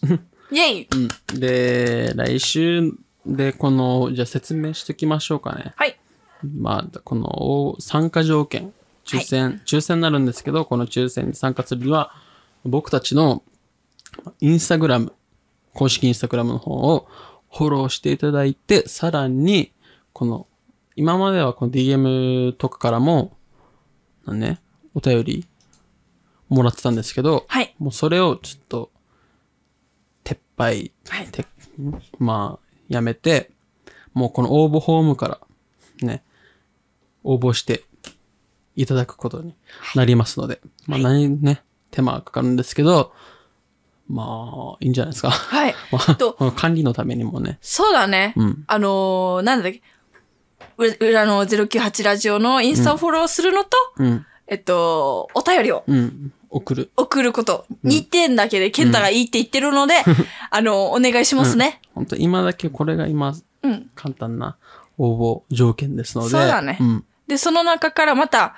[0.53, 0.97] イェイう
[1.35, 1.41] ん。
[1.41, 2.93] で、来週
[3.27, 5.73] で、この、じゃあ説明しておきましょうかね。
[5.77, 5.99] はい。
[6.57, 8.73] まあ、この参加条件、
[9.05, 12.13] 抽選、抽選になるんですけど、この抽選に参加するには、
[12.65, 13.43] 僕たちの
[14.41, 15.13] インスタグラム、
[15.75, 17.09] 公式インスタグラムの方を
[17.53, 19.73] フォローしていただいて、さらに、
[20.13, 20.47] この、
[20.97, 23.37] 今まではこの DM とかからも、
[24.27, 24.61] なんね、
[24.95, 25.47] お便り
[26.49, 27.75] もらってたんですけど、はい。
[27.79, 28.91] もうそれをちょっと、
[30.25, 31.45] 撤廃、はいて
[32.19, 33.51] まあ、やめて、
[34.15, 35.41] もうこの応募フォームから、
[36.07, 36.23] ね、
[37.25, 37.85] 応募して
[38.77, 39.55] いただくことに
[39.95, 43.13] なりますので、まあ何ね、手間がかかるんですけど、
[44.09, 45.31] まあ、いいんじゃないですか。
[45.31, 45.75] はい。
[45.91, 47.59] まあ、と管理のためにもね。
[47.63, 48.35] そうだね。
[48.37, 49.83] うんあのー、なんだっけ？
[50.79, 54.27] う裏の098ラジオのインスタをフォローするのと、うん。
[54.49, 56.33] えっと、お便りをうん。
[56.51, 56.91] 送る。
[56.97, 57.65] 送ること。
[57.85, 59.95] 2点だけで、ケンタがいいって言ってるので、
[60.51, 61.81] あの、お願いしますね。
[61.95, 63.91] 本当今だけこれが今、うん。
[63.95, 64.57] 簡単な
[64.99, 66.31] 応募条件ですので。
[66.31, 67.05] そうだねうん。
[67.33, 68.55] で、その中からまた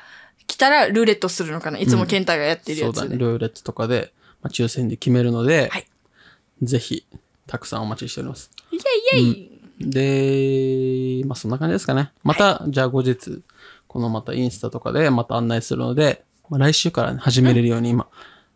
[0.47, 1.79] 来たらルーレットするのかな？
[1.79, 3.01] いつもケンタがやってるやつで。
[3.01, 3.19] そうだね。
[3.19, 5.87] ルーレットとかで、まあ、抽選で決めるので、はい
[6.63, 7.05] ぜひ、
[7.49, 8.51] たくさんお待ちしております。
[8.71, 9.89] イェイイェ
[11.19, 12.13] イ、で、まあそんな感じですかね。
[12.23, 13.43] また、じゃあ後日、
[13.89, 18.07] このまたインスタとかでまた案内するので、まあ、来週から、ね、始めれるように今、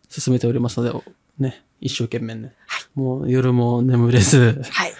[0.07, 1.03] 進めておりますので、お
[1.39, 2.53] ね、一生懸命ね。
[2.95, 4.93] もう夜も眠れず、はい。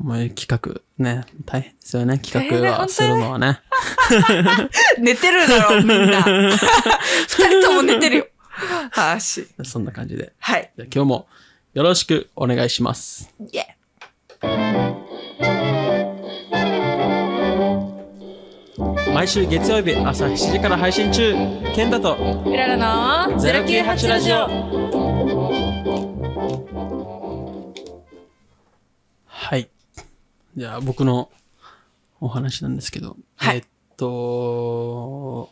[0.00, 3.60] もう企画、ね、大変ですよね、企画はするのはね。
[4.98, 6.22] 寝てるだろ、みんな。
[7.28, 8.26] 二人とも寝てるよ。
[8.92, 9.46] はし。
[9.62, 10.32] そんな感じで。
[10.38, 10.72] はい。
[10.74, 11.28] じゃあ今日も
[11.74, 13.30] よろしくお願いします。
[13.40, 13.64] イェイ
[19.12, 21.34] 毎週月曜日朝7時から配信中、
[21.74, 24.48] ケンタとうららの098ラジオ。
[29.26, 29.68] はい。
[30.60, 31.30] じゃあ僕の
[32.20, 33.64] お話なんですけど、はいえっ
[33.96, 35.48] と、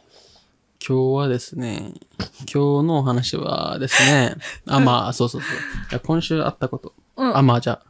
[0.86, 1.94] 今日はですね、
[2.40, 4.36] 今日のお話はですね、
[4.68, 5.50] あ、まあ、そうそうそう。
[5.50, 5.54] い
[5.92, 6.92] や今週あったこと。
[7.16, 7.80] うんあ、まあじゃ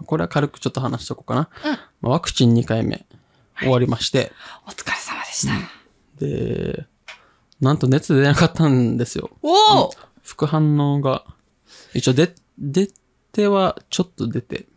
[0.00, 1.50] あ、これは軽くちょっと話しとこうかな。
[2.00, 3.04] まあ、ワクチン2回目
[3.60, 4.32] 終わりまして、
[4.66, 5.52] お疲れ様でした。
[6.18, 6.86] で、
[7.60, 9.28] なんと熱出なかったんですよ。
[9.42, 9.90] おお、
[10.22, 11.26] 副反応が、
[11.92, 12.88] 一応で、出
[13.32, 14.67] てはちょっと出て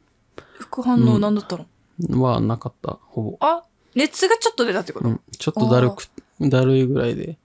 [0.61, 1.57] 副反応なんだった
[1.99, 3.37] の、はなかった、ほぼ。
[3.39, 3.63] あ、
[3.95, 6.07] 熱がちょっと出たってこと、うん、ちょっとだるく、
[6.41, 7.37] だるいぐらいで、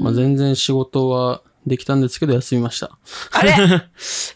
[0.00, 2.98] まあ、全然仕事はできたんですけど休みました。
[3.32, 3.54] あれ？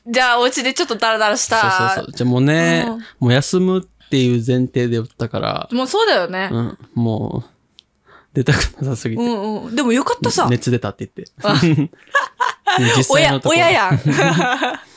[0.06, 1.94] じゃあ、お家でちょっとダラダラしそうた。
[1.94, 2.12] そうそう。
[2.14, 6.48] じゃあもうね、うんもう休むっていう前提で打ったから、もうそうだよね。
[6.50, 7.50] うん、もう、
[8.32, 9.76] 出たくなさすぎて、うんうん。
[9.76, 10.46] でもよかったさ。
[10.48, 11.32] 熱出たって言って。
[11.42, 11.60] あ
[12.96, 14.00] 実際親の、ところ、親やん。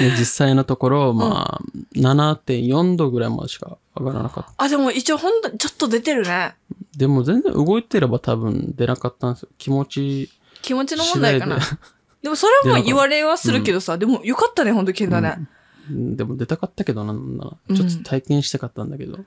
[0.00, 1.62] ね実際のところ、まあ、
[1.94, 4.52] 7.4度ぐらいまでしか上がらなかった。
[4.56, 6.54] あ、でも一応ほんと、ちょっと出てるね。
[6.96, 9.48] でも全然動いてれば多分出なかったんですよ。
[9.58, 10.30] 気持ち
[10.62, 11.76] 気持ちの問題かな次。
[12.22, 15.36] でもそれはもう言われはするけどさ、でもよかったね、ほんと、ケンだね。
[15.38, 15.48] うん
[15.90, 19.20] でも出たかったけどなんなら、ちょっと体験したかったんだけど、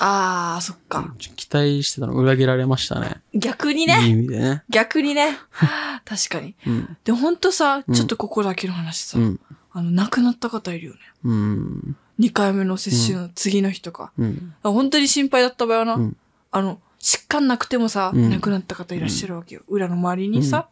[0.00, 1.14] あー、そっか。
[1.18, 3.20] 期待してたの裏切られましたね。
[3.32, 4.08] いい逆にね。
[4.08, 4.64] 意味でね。
[4.68, 5.38] 逆にね。
[6.04, 6.56] 確かに。
[6.66, 6.96] うん。
[7.04, 9.40] でもほんとさ、ちょっとここだけの話さ、うん。
[9.72, 10.98] あの、亡くなった方いるよね。
[11.24, 11.96] うん。
[12.18, 14.12] 2回目の接種の次の日とか。
[14.18, 14.54] うん。
[14.62, 16.16] あ本当に心配だった場合はな、うん
[16.52, 19.62] あの、疾患なくてもさ、うん亡くなった方いらっしゃるわけよ。
[19.68, 20.68] 裏の周りにさ。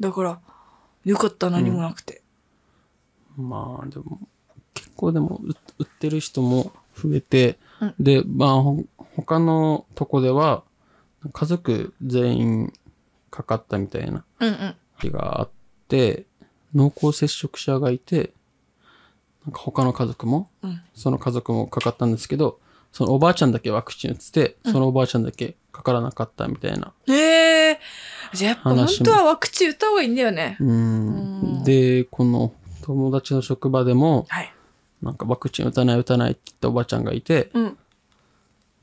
[0.00, 0.40] だから、
[1.04, 2.22] よかった、何もなくて。
[3.36, 4.20] まあ、でも、
[4.72, 5.48] 結構でも、う
[5.78, 8.84] 売ってる人も増えて、うんで、まあ、ほ
[9.16, 10.64] 他のとこでは、
[11.32, 12.72] 家族全員
[13.30, 14.76] かかったみたいなうんうん。
[15.00, 15.50] 日があっ
[15.88, 16.26] て、
[16.74, 18.32] 濃厚接触者がいて、
[19.46, 22.60] なんか他の家族も、うんその家族もかかったんですけど、
[22.92, 26.92] そのおばあちゃんだけワクチン打ってて、そのおばあちゃんだけかからなかったみたいな。
[27.08, 27.80] へえ。
[28.32, 30.56] じゃあやっぱ本当はワクチン打った方がいいんだよね。
[30.60, 34.52] うんうんで、この友達の職場でも、はい。
[35.02, 37.78] なんかワクチン打たない打たないって言ったおばあちゃんがいて、うん。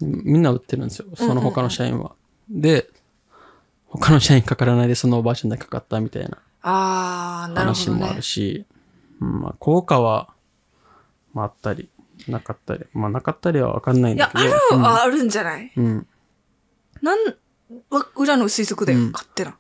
[0.02, 1.06] みんな打ってるんですよ。
[1.16, 2.12] その他の社員は。
[2.50, 2.90] で、
[3.88, 8.22] 他の社員かからないでそのおばあちゃんだけかかったみたいなあー、なるほどね話もある。
[8.22, 8.66] し、
[9.22, 10.30] うんまあ効果は、
[11.34, 11.90] まああったり、
[12.28, 12.86] なかったり。
[12.94, 14.54] まあなかったりはわかんないんいやだ、けど。
[14.56, 15.72] ある、うんああるんじゃない？
[15.76, 16.08] うん。
[17.02, 17.20] なん、
[17.90, 19.58] わ裏の推測だよ、うん勝手な。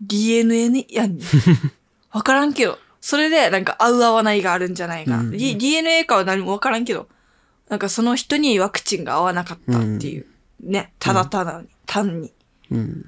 [0.00, 1.22] DNA にやんに。
[2.12, 2.78] わからんけど。
[3.00, 5.18] それで、なんか、合う合わないがあるんじゃないかな。
[5.20, 7.08] うん DNA かは何もわからんけど、
[7.68, 10.26] なんかその人にワクチンが合わなかったっていう。
[10.60, 12.32] ね、ただただに、単に。
[12.70, 13.04] うん。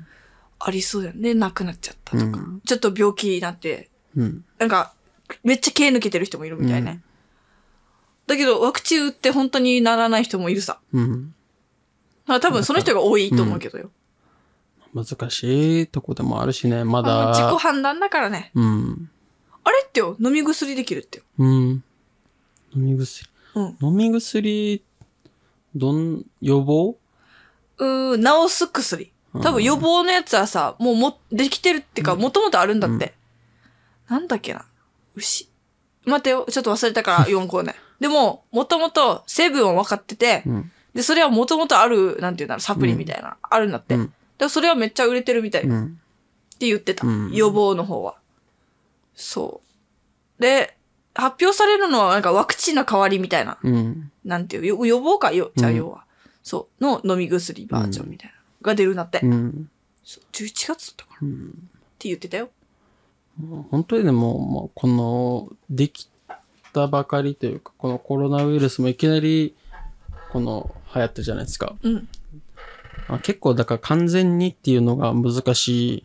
[0.61, 1.35] ありそうだよね。
[1.35, 2.39] 亡くなっちゃったとか。
[2.39, 4.45] うんちょっと病気になって、うん。
[4.59, 4.93] なんか、
[5.43, 7.03] めっちゃ毛抜けてる人もいるみたいね。
[8.27, 10.79] だけど、ワクチン打って本当にならない人もいるさ。
[10.93, 11.35] うん。
[12.27, 13.91] まあ多分その人が多いと思うけどよ。
[14.95, 17.35] 難しいとこでもあるしね、ままあだ。
[17.35, 18.53] 自己判断だからね。
[18.55, 19.11] うん。
[19.65, 21.25] あれってよ、飲み薬できるってよ。
[21.39, 21.49] うん。
[21.49, 21.83] 飲
[22.75, 23.29] み薬。
[23.55, 23.77] うん。
[23.81, 24.85] 飲み薬、
[25.75, 26.97] どん、予防？
[27.79, 29.10] うー、治す薬。
[29.33, 33.15] 多分予防のやつはさ、もうも、できてるっていうか、もともとあるんだって。
[34.09, 34.65] なんだっけな？
[35.15, 35.49] 牛。
[36.05, 37.75] 待ってよ、ちょっと忘れたから言わんこうね。
[38.01, 40.73] でも、もともと成分は分かってて、うん。
[40.95, 43.95] で、それはもともとある、なんていうんだろう、サプリみたいな、あるんだって。
[43.95, 45.61] うんでそれはめっちゃ売れてるみたい。
[45.61, 46.01] ってうん。
[46.61, 47.07] 言ってた。
[47.07, 48.17] うん予防の方は。
[49.15, 49.61] そ
[50.39, 50.43] う。
[50.43, 50.79] で、
[51.15, 53.59] 発表されるのはなんかワクチンの代わりみたいな。
[53.63, 54.11] うん。
[54.25, 56.05] なんていう、よ予防か、よ、じゃあうん要は。
[56.43, 56.83] そう。
[56.83, 58.35] の飲み薬バージョンみたいな。
[58.63, 59.21] が出るなって。
[59.23, 59.71] うん。
[60.05, 61.29] そう11月だったかな。
[61.29, 61.49] うん。
[61.49, 61.51] っ
[61.99, 62.51] て言ってたよ。
[63.39, 66.09] もう本当にでも、もうこの、でき
[66.73, 69.55] たばかりというか、このコロナウイルスもいきなり、
[70.33, 71.75] この、流行ったじゃないですか。
[71.83, 72.09] うん。
[73.09, 75.69] あ結構だから完全にっていうのが難し
[75.99, 76.05] い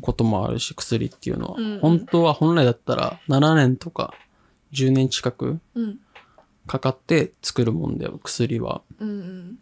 [0.00, 1.54] こともあるし、薬っていうのは。
[1.58, 4.14] うんうん本当は本来だったら7年とか
[4.72, 5.98] 10年近くうん。
[6.66, 8.82] かかって作るもんだよ、薬は。
[9.00, 9.58] うんうん。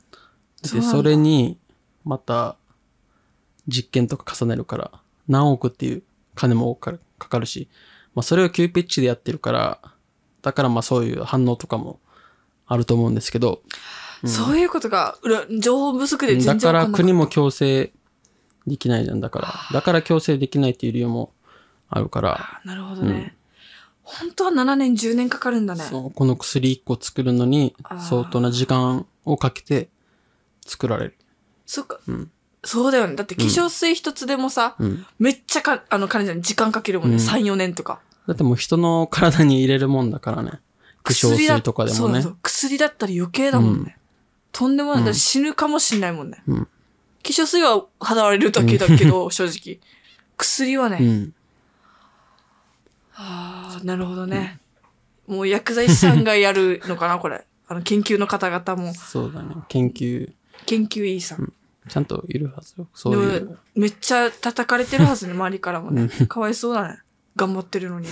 [0.62, 1.59] で、それに、
[2.05, 2.57] また、
[3.69, 4.91] 実験とか重ねるから、
[5.29, 6.03] 何億っていう
[6.35, 7.69] 金もかかかるし、
[8.15, 9.81] まあそれを急ピッチでやってるから、
[10.43, 12.01] だからまあそういう反応とかも
[12.67, 13.63] あると思うんですけど、
[14.25, 17.93] そういうことが、裏、情報不足で全だか然わから国も強制
[18.67, 19.55] できないじゃん、だから。
[19.73, 21.33] だから強制できないっていう理由も
[21.89, 23.37] あるから、あなるほどね。
[24.03, 25.85] 本当は7年、10年かかるんだね。
[25.85, 29.89] そうこの薬1個作るのに相当な時間をかけて
[30.67, 31.17] 作られる。
[31.70, 32.00] そっか。
[32.09, 32.30] うん。
[32.64, 33.14] そうだよね。
[33.14, 35.06] だって化粧水一つでもさ、うん。
[35.20, 37.16] めっちゃか、あの、彼女に時間かけるもんね。
[37.16, 38.00] うん3、4年とか。
[38.26, 40.50] だってもう人の体に入れるもんだからね。
[41.04, 42.37] 化粧水とかでもねそうそ。
[42.37, 43.96] う薬だったら余計だもんね。
[44.50, 45.04] とんでもない。
[45.04, 46.42] だ死ぬかもしんないもんね。
[46.48, 46.68] うん
[47.22, 49.78] 化粧水は肌荒れるだけだけど、 正直。
[50.37, 50.98] 薬はね。
[51.00, 51.35] うん。
[53.14, 54.59] ああ、なるほどね。
[55.26, 57.44] もう薬剤師さんがやるのかな、これ。
[57.68, 58.94] あの、研究の方々も。
[58.94, 59.54] そうだね。
[59.68, 60.33] 研究、
[60.66, 61.52] 研究員さん。
[61.88, 62.87] ちゃんといるはずよ。
[62.95, 63.59] そういう。
[63.75, 66.09] めっちゃ叩かれてるはずね、周りからもね。
[66.29, 66.99] かわいそうだね。
[67.37, 68.09] 頑張ってるのに。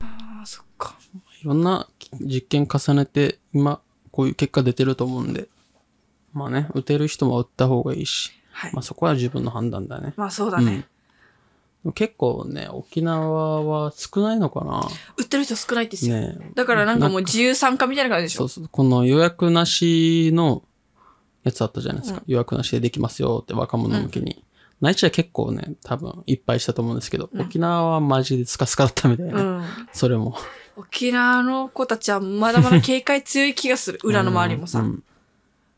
[0.00, 0.96] ああ、そっか。
[1.42, 1.88] いろんな
[2.20, 3.80] 実験重ねて、今、
[4.10, 5.48] こういう結果出てると思うんで。
[6.32, 8.32] まあね、打てる人も打った方がいいし。
[8.52, 8.72] はい。
[8.74, 10.12] まあそこは自分の判断だね。
[10.16, 10.86] まあそうだね。
[11.92, 16.16] 結構ね、沖縄は少ないのかな売ってる人少ないですよ。
[16.16, 18.68] ねだからなんかもう自由参加みたいな感じでしょそうそう。
[18.70, 20.62] この予約なしの
[21.44, 22.22] やつあったじゃないですか。
[22.26, 24.44] 予約なしでできますよって若者向けに。
[24.80, 29.40] 内地は結構ね、多分いっぱいしたと思うんですけど、沖縄はマジでスカスカだったみたいな。
[29.40, 29.64] うん。
[29.92, 30.36] それも。
[30.76, 34.00] 沖縄の子たちはまだまだ警戒強い気がする。
[34.04, 34.80] 裏の周りもさ。
[34.80, 35.02] うん。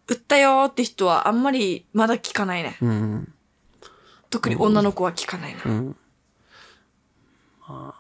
[0.09, 2.79] 売ったよーって人はあんまりまだ聞かないね。
[2.81, 3.33] うん。
[4.31, 5.61] 特に女の子は聞かないな。
[5.67, 5.97] うん。
[7.69, 7.95] ま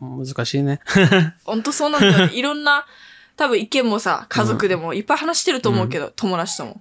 [0.00, 0.80] あ、難しいね。
[1.44, 2.34] ほんとそうなんだよね。
[2.34, 2.84] いろんな、
[3.36, 6.80] 多分意見もさ、家族でもいっぱい話してると思うけど、友達とも。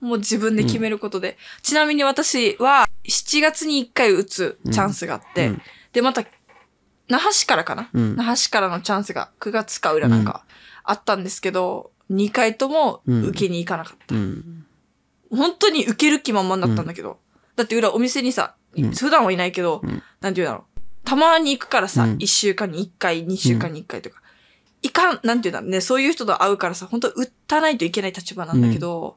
[0.00, 1.38] もう自分で決めることで。
[1.62, 5.62] ちなみに私は、7月に1回打つチャンスがあって、うん。
[5.92, 6.24] で、また、
[7.08, 8.16] 那覇市からかな、うん。
[8.16, 10.44] 那覇市からのチャンスが9月か裏なんか
[10.84, 14.14] あったんですけど、2回とも受けに行かなかった。
[14.14, 14.66] うん。
[15.30, 17.18] 本当に受ける気満々だったんだけど。
[17.56, 18.90] だって裏お店にさ、うん。
[18.92, 20.02] 普段はいないけど、ん。
[20.20, 20.80] なんて言うんだろう。
[21.04, 22.16] たまに行くからさ、うん。
[22.16, 24.20] 1週間に1回、2週間に1回とか。
[24.82, 29.16] いかん、なんて言うんだろうね、そういう人と会うからさ、本当打たないといけない立場なんだけど、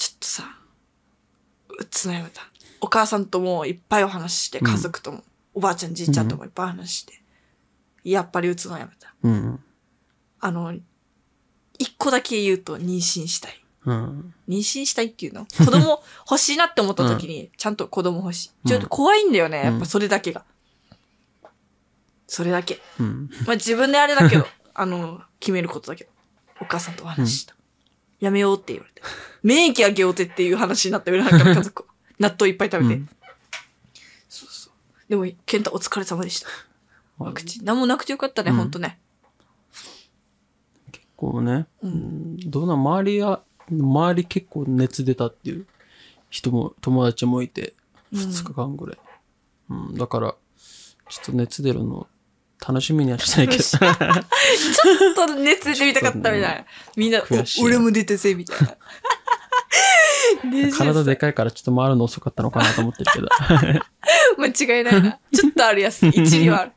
[0.00, 0.56] ちょっとさ、
[1.78, 2.40] 打つのやめた。
[2.80, 7.20] お母さんともいっぱいお話しして、うん家族とも、おばあちゃん、じいちゃんともいっぱい話して、
[8.02, 9.14] やっぱり打つのやめた。
[9.22, 9.60] うん。
[10.40, 10.74] あの、
[11.78, 13.62] 一個だけ言うと妊娠したい。
[13.84, 14.34] うん。
[14.48, 15.44] 妊娠したいっていうの？
[15.44, 18.68] 子供欲しいなって思った時に、 ちゃんと子供欲しい。
[18.68, 20.46] ちょっと怖いんだよね、やっぱそれだけが。
[22.26, 22.80] それだけ。
[22.98, 23.28] うん。
[23.46, 26.10] まあ自分であれだけど、あの、決めることだけど。
[26.62, 27.54] お母さんとお話しした。
[28.20, 29.02] やめようって言われて。
[29.42, 31.88] 免疫あげようってっていう話になったよ、なんかの家族は。
[32.20, 32.94] 納豆いっぱい食べて。
[32.96, 33.08] うん
[34.28, 34.72] そうそう。
[35.08, 36.48] でも、ケンタお疲れ様でした。
[37.18, 37.64] ワクチン。
[37.64, 39.00] なんもなくてよかったね、ほんとね。
[41.16, 41.92] こうね、ううん
[42.36, 45.66] ん、どうなん周りは、周り結構熱出たっていう
[46.30, 47.74] 人も、友達もいて、
[48.12, 48.98] 2日間ぐらい。
[49.68, 50.34] うん、だから、
[51.08, 52.06] ちょっと熱出るの、
[52.66, 53.62] 楽しみにはしたいけど。
[53.62, 56.64] ちょっと熱出てみたかったみたいな。
[56.96, 57.22] みんな、
[57.62, 58.76] 俺も出てせ、みたいな。
[60.76, 63.28] 体でかいからちょっと回るの遅かったのかなと思ってるけど。
[64.38, 65.18] 間違いないな。
[65.34, 66.06] ちょっとあるやつ。
[66.06, 66.72] 一理はある。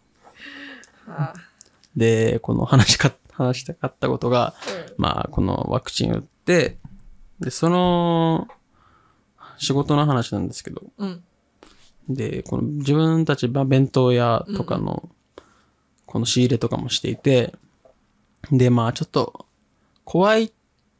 [1.07, 1.33] あ
[1.95, 4.53] で、この話か、話したかったことが、
[4.97, 6.77] まあ、このワクチン打って、
[7.39, 8.47] で、その、
[9.57, 11.23] 仕事の話なんですけど、うん。
[12.09, 15.09] で、この自分たち、まあ弁当屋とかの、
[16.13, 17.55] この仕入れとかもしていて、
[18.51, 19.47] で、まあちょっと、
[20.05, 20.51] 怖いっ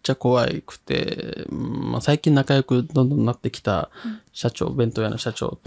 [0.02, 3.92] ちゃ怖いくて、うんまあ最近仲良くどんどんなってきた
[4.32, 5.60] 社長、弁当屋の社長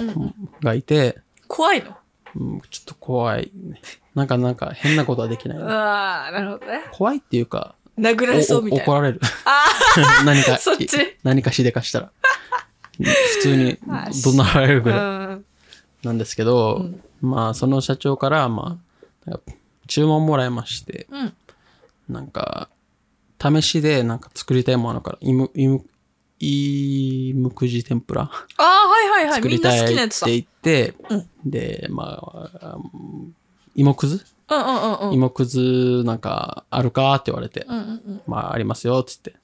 [0.64, 1.96] がいて、怖いの？
[2.34, 3.80] うんちょっと怖い、ね。
[4.16, 5.58] なんかなんか変なことはできない。
[5.58, 6.82] ああ、なるほどね。
[6.90, 8.84] 怖いっていうか、殴られそうみたいな。
[8.84, 9.20] お怒られる。
[9.44, 9.64] あ
[10.26, 10.88] 何か、 そっち
[11.22, 12.10] 何かしでかしたら。
[12.98, 14.98] 普通に あ怒鳴られるぐらい。
[14.98, 15.02] あ。
[15.02, 15.44] うん。
[16.02, 16.86] なんですけど、
[17.20, 18.85] まあ、その社長から、まあ、
[19.86, 21.34] 注文もらいまして、うん。
[22.08, 22.68] なんか、
[23.40, 25.84] 試しで、なんか作りたいものから、いむ、いむ、
[26.38, 28.22] いむくじ天ぷら？
[28.22, 29.34] ああ、はいはいはい。
[29.42, 30.26] 作みんなりたいって。
[30.26, 32.78] 言って、うんで、まあ、
[33.74, 34.24] 芋くず？
[34.48, 35.14] うんうんうんうん。
[35.14, 38.22] 芋くずなんかあるかって言われて、うんうんうん。
[38.26, 39.34] まあ、ありますよ、つって。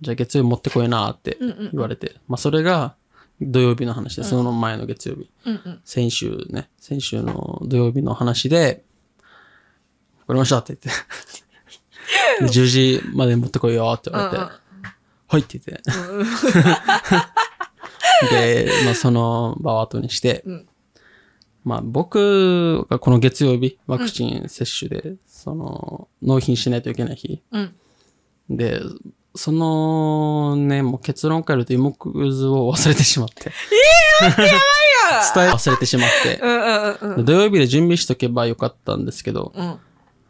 [0.00, 2.94] じゃあ月曜日持ってこいなってうんうん言われて、まあ、それが
[3.40, 5.30] 土曜日の話で、その前の月曜日。
[5.46, 5.80] うんうん。
[5.84, 8.89] 先週ね、先週の土曜日の話で、わ
[10.30, 10.96] かりましたって言っ
[12.38, 12.44] て。
[12.44, 14.50] で10時まで持ってこいよって言われて、うんうん
[15.28, 15.82] はいって言って。
[18.66, 20.66] で、まあその場を後にして、うん
[21.64, 27.42] まあ僕がこの月曜日、ワクチン接種で、その、納品しないといけない日。
[27.52, 27.74] うん。
[28.48, 28.80] で、
[29.34, 33.52] そのね、もう結論から言うと芋くずを忘れてしまって。
[35.34, 36.40] 伝え忘れてしまって。
[36.42, 37.24] うんうんうんうん。
[37.24, 39.78] 土曜日で準備しとけばよかったんですけど、うん。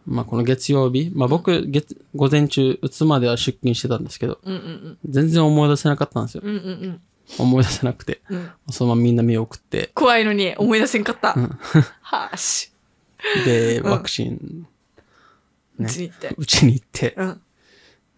[0.06, 6.42] まあこの月曜日、まあ僕、月、午前中、打つまでは出勤してたんですけど、うんうん全然思い出せなかったんですよ。
[6.44, 6.56] うん。
[6.56, 7.00] うんうんうん。
[7.38, 8.20] 思い出せなくて。
[8.28, 8.50] うん。
[8.70, 11.34] そのままみんな見送って、怖いのに思い出せんかった。
[12.00, 12.72] はーし。
[13.44, 14.66] で、ワクチン、
[15.78, 16.34] うちに行って。
[16.36, 17.14] うちに行って、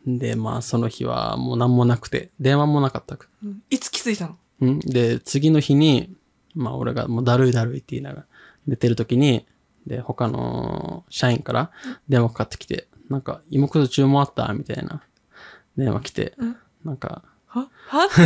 [0.06, 0.18] うん。
[0.18, 3.28] で、まあその日はもう何もなくて、電話もなかったく。
[3.68, 4.36] いつ気づいたの？
[4.60, 6.14] うんで、次の日に、
[6.54, 8.26] まあ俺がもうだるいだるいって言いながら
[8.66, 9.44] 寝てる時に、
[9.86, 11.70] で、他の社員から
[12.08, 15.02] 電話かかってきて、なんか、芋くず注文あったみたいな
[15.76, 16.34] 電話来て、
[16.84, 17.68] なんか、は？
[17.88, 18.06] は？
[18.06, 18.22] って。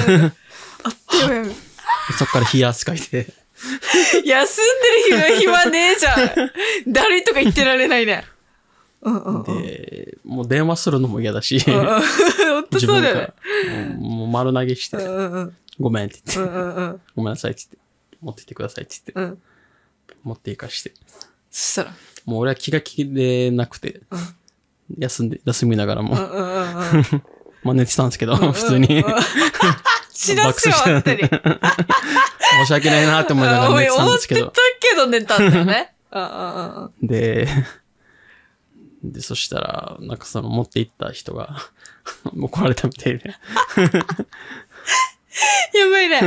[0.84, 0.92] あっ
[1.28, 1.54] てよ。
[2.18, 3.32] そっから冷や汗かいて、
[4.24, 6.92] 休んでる日は暇ねえじゃん。
[6.92, 8.24] だるいとか言ってられないね。
[9.02, 9.62] うんうんうん。
[9.62, 11.84] で、もう電話するのも嫌だし、ほん
[12.64, 13.34] と自分かそうだよね
[13.96, 15.57] ら。、もうもう丸投げして、うんうんうん。
[15.80, 17.00] ごめんって言って、うんうんうん。
[17.16, 17.78] ごめんなさいって言って、
[18.20, 19.42] 持ってってくださいって言って、うん。
[20.22, 20.92] 持っていかして。
[21.57, 21.94] そしたら。
[22.26, 24.02] もう俺は気が気でなくて、
[24.98, 27.22] 休んで、休みながらも、うんうんうんうん。
[27.64, 29.02] まあ寝てたんですけど、普通に。
[30.12, 31.20] しらすよ、本当に。
[32.61, 34.61] 申し訳ないなって思いながら 寝てたんですけど思って。
[34.61, 35.94] たけど寝たんだよね。
[37.02, 37.48] で、
[39.02, 41.57] で、そしたら、なんかその持って行った人が
[42.38, 43.30] 怒られたみたいで。
[45.72, 46.20] やばいね。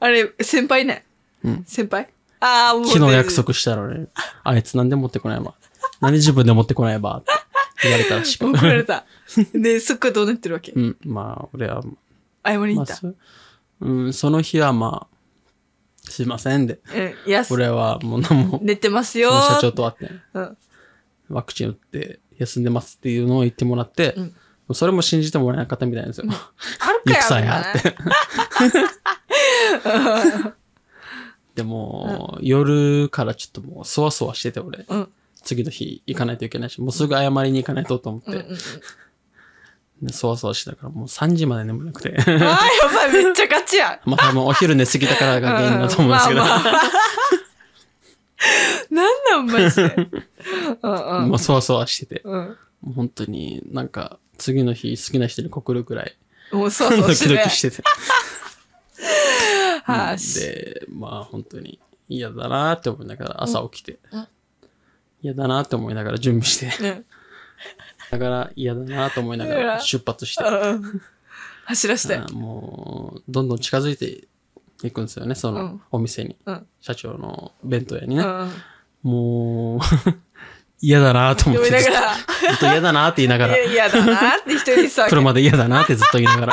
[0.00, 1.04] あれ、先輩ね。
[1.44, 2.08] うん先輩？
[2.40, 2.86] ああ、もう。
[2.86, 3.34] 昨日約。
[3.34, 4.06] 束したのに、
[4.44, 5.54] あいつなんで持ってこないば。
[6.00, 7.32] なんで自分で持ってこないばって
[7.82, 8.46] 言われたらしく。
[8.46, 9.04] 怒られた。
[9.54, 11.82] で、そっからどうなってるわけうん、まあ、俺は、
[12.44, 12.98] 謝りに行った。
[13.02, 13.14] まあそ
[13.82, 16.80] うん、その日はまあ、すいませんで。
[16.94, 20.56] うん、いや、俺はもう何も、寝てますよ社長と会って、うん。
[21.28, 24.34] ワクチン打って休んでますっていうのを言ってもらって、うん
[24.72, 26.28] それも信じてもらえなかったみたいなんですよ。
[26.30, 27.96] あるかよ、戦やって。
[31.60, 34.86] でも、夜からちょっともう、そわそわしてて、俺。
[34.88, 35.08] うん。
[35.42, 38.58] 次の日行かないといけないし、もうすぐ謝りに行かないとと思って、うんうん
[40.12, 42.16] そわそわしてたから、もう3時まで眠れなくて。
[42.16, 42.38] ああ、や
[42.90, 44.00] ばい、めっちゃガチやん。
[44.08, 46.82] まあ多分お昼寝過ぎたからが原因だと思うんですけど、まあまあ
[48.90, 49.94] なんなん、マジで。
[50.82, 51.28] うんうん。
[51.28, 52.56] もうそわそわしてて、うん。
[52.80, 56.16] もう本当になんか、次の日好きな人に告るくらい、
[56.50, 57.28] もうそうそうドキ。
[57.28, 57.82] ドキしてて。
[59.84, 60.40] はし。
[60.40, 64.28] で、まあ本当に嫌だなって思いながら朝起きてうん、
[65.22, 67.04] 嫌だなって思いながら準備して、うん。
[68.10, 71.02] だから嫌だなと思いながら出発して、うん
[71.70, 72.16] 走らして。
[72.16, 74.26] あもう、どんどん近づいて
[74.82, 76.36] いくんですよね、そのうんお店に。
[76.44, 76.66] うん。
[76.80, 78.24] 社長の弁当屋にね。
[78.24, 78.50] うん。
[79.02, 79.80] もう、
[80.82, 81.70] 嫌だなと思って。
[81.70, 82.14] 読みながら。
[82.14, 82.22] ず
[82.56, 86.52] っと嫌だなって言いながら、いや、嫌だなって一人にさ、 車で嫌だなってずっと言いながら。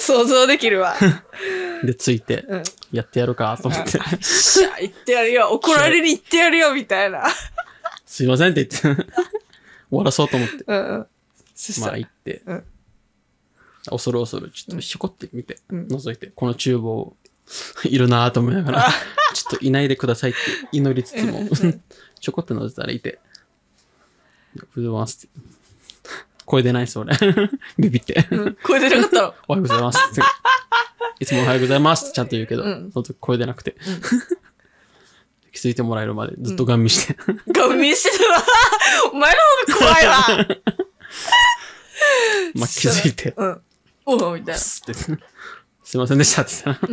[0.00, 0.96] 想像できるわ。
[1.84, 2.62] で、ついて、うん。
[2.92, 3.90] やってやるかと思って、
[4.22, 5.50] しゃ、言ってやるよ。
[5.50, 7.26] 怒られに行ってやるよ、みたいな。
[8.04, 9.04] すいませんって言って、
[9.90, 10.74] 終わらそうと思って、ま
[11.92, 12.64] あ行、って、うん
[13.90, 17.16] 恐る恐るちょっとひょこって見て、うん覗いて、この厨房、
[17.84, 18.88] いるなと思いながら、
[19.34, 20.38] ちょっといないでくださいって
[20.72, 21.50] 祈りつつもうんうん、
[22.20, 23.20] ちょこって覗いたらいて、
[24.56, 25.52] おはようございますって。
[26.44, 27.16] 声出ないです、俺。
[27.78, 28.26] ビビって。
[28.30, 29.34] うん声出なかったの？
[29.48, 30.22] おはようございますって。
[31.20, 33.76] いつもおはようございますってちゃんと言うけど、うんその時声出なくて。
[35.52, 37.16] 気づいてもらえるまでずっとガン見して。
[37.52, 38.42] ガン見してたわ。
[39.12, 39.38] お前の
[39.76, 40.48] 方が怖いわ。
[42.54, 43.60] まあ、気づいて、うん。
[44.06, 44.60] おうみたいな。
[44.60, 44.94] すって。
[44.94, 45.12] す
[45.94, 46.92] いませんでしたって言ったら、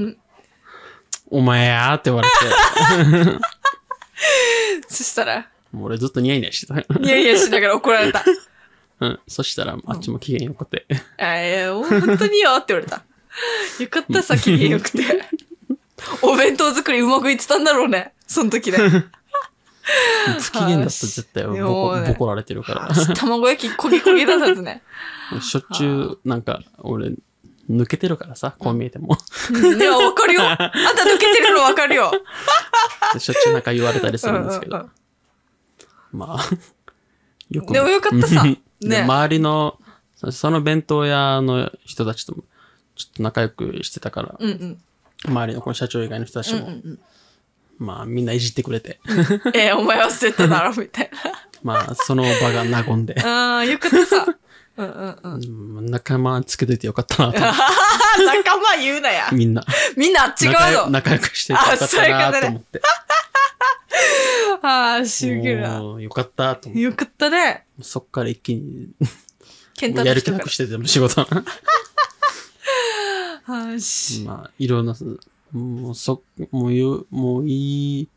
[1.30, 3.40] お前やーって言われて、
[4.88, 6.76] そしたら、もう俺ずっとニヤニヤしてた。
[7.00, 8.24] ニヤニヤしながら怒られた。
[9.02, 9.20] うん。
[9.28, 10.86] そしたら、あっちも機嫌よくて。
[11.18, 13.04] あいや、もう本当によって言われた。
[13.80, 15.04] よかった、さ、機嫌よくて。
[16.22, 18.14] お弁当作りうまくいってたんだろうね。
[18.28, 18.78] その時で。
[18.78, 23.16] 不機嫌だった絶対ボもコ、うねボコられてるから。
[23.16, 24.82] 卵焼き焦げ焦げださずね。
[25.42, 27.12] しょっちゅう、なんか、俺、
[27.70, 29.18] 抜けてるからさ、こう見えても。
[29.52, 30.42] うんいや、わかるよ。
[30.44, 32.12] あんた抜けてるのわかるよ。
[33.20, 34.90] しょっちゅうなんか言われたりするんですけうんうんど。
[36.12, 36.50] まあ、
[37.52, 37.74] よく。
[37.74, 38.44] でもよかったさ
[38.82, 39.80] でね周りの、
[40.16, 42.44] そその弁当屋の人たちとも、
[42.96, 44.82] ちょっと仲良くしてたから、うんうん。
[45.26, 47.00] 周りのこの社長以外の人たちも、うんうん
[47.78, 49.20] まあ、みんないじってくれて、うん。
[49.56, 51.12] えー、お前忘れただろ、みたい
[51.64, 53.60] まあ、その場が和んで、な。
[53.60, 54.26] あー、よかったさ。
[54.80, 55.78] うんうんうん。
[55.78, 57.40] うん仲間つけといてよかったなと。
[57.40, 57.56] 仲
[58.58, 59.30] 間言うなや。
[59.32, 59.66] みんな。
[59.98, 60.78] みんなあっち仲側の。
[60.78, 62.82] 良仲良くしてよかったなと思って。
[64.62, 65.80] あ あ、しゅげるな。
[65.82, 66.82] もうよかったと思って。
[66.82, 67.66] よかったね。
[67.82, 68.90] そっから一気に、
[69.76, 71.22] ケンタやる気なくしてても仕事。
[71.22, 74.24] あーし。
[74.24, 74.96] まあ、いろんな、
[75.52, 78.10] もうそ、もう言う、もういい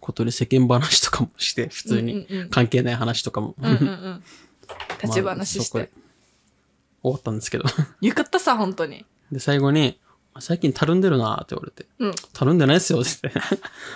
[0.00, 3.54] ことで世間話とかもして、普通に関係ない話とかも。
[3.60, 4.22] うんうんうん。
[5.02, 5.86] 立ち話しまあ。
[7.06, 7.64] 終わったんですけど。
[8.00, 9.06] よかったさ、本当に。
[9.30, 10.00] で、最後に、
[10.40, 11.86] 最近たるんでるなって言われて。
[11.98, 12.14] うん。
[12.32, 13.40] たるんでないっすよって言って。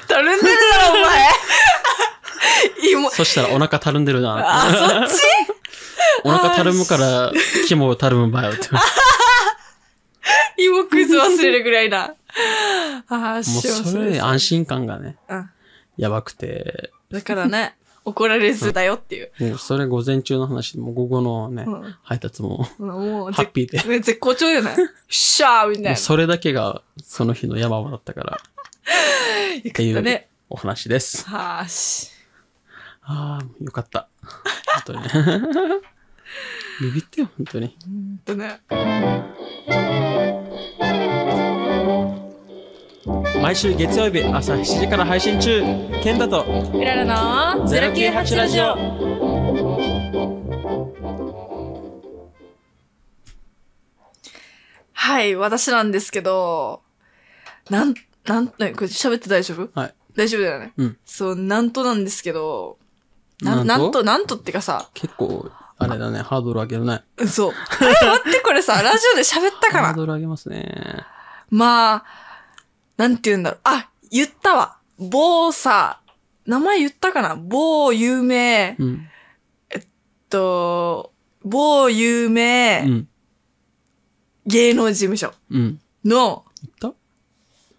[0.08, 1.28] たるんでるだろ、お前
[2.92, 4.44] 芋、そしたらお腹たるんでるなって。
[4.76, 5.22] あ、そっち？
[6.24, 7.32] お腹たるむから、
[7.66, 8.68] 肝たるむばよって。
[8.72, 8.78] も
[10.56, 12.14] 芋クイズ忘れるぐらいな。
[13.08, 14.24] ああ、う幸せそれです。
[14.24, 15.50] 安心感がね、うん。
[15.96, 17.76] やばくて、だからね、
[18.10, 19.30] 怒られずだよっていう。
[19.40, 23.78] もうそれ午前中の話で、もう午後のね、うん配達も、もう、 ハッピーで。
[23.88, 24.74] ね絶好調よね。
[25.08, 25.96] シャーみたいな。
[25.96, 28.40] それだけがその日の山場だったから、
[29.68, 30.26] っていう。
[30.52, 31.28] お話です。
[31.28, 32.10] はーし。
[33.02, 34.08] ああ、よかった。
[34.22, 35.00] 本当に。
[36.80, 37.76] ビビってよ、本当に。
[37.84, 38.60] ほんとね。
[43.42, 45.62] 毎週月曜日朝7時から配信中、
[46.02, 46.44] ケンタと
[46.74, 47.04] うらら
[47.56, 48.76] の098ラジオ。
[54.92, 56.82] はい、私なんですけど、
[57.68, 57.94] なん、
[58.26, 59.80] なん、ね、これ喋って大丈夫？
[59.80, 59.94] はい。
[60.14, 60.72] 大丈夫だよね。
[60.76, 60.98] うん。
[61.04, 62.78] そう、なんとなんですけど、
[63.42, 64.02] な、なんと？
[64.02, 67.02] なんと、ってかさ、結構、あれだね、ハードル上げるね。
[67.16, 67.48] 嘘。
[67.48, 67.56] あれ
[68.08, 71.04] 待って、これさ、ラジオで喋ったかなハードル上げますね。
[71.50, 72.04] まあ、
[73.00, 73.60] なんて言うんだろう。
[73.64, 74.76] あ、言ったわ。
[74.98, 76.00] 某さ、
[76.44, 77.34] 名前言ったかな？
[77.34, 79.08] 某有名、うん。
[80.28, 81.10] と、
[81.42, 83.08] 某有う名ん。
[84.44, 85.80] 芸能事務所うん。
[86.04, 86.98] の、言った？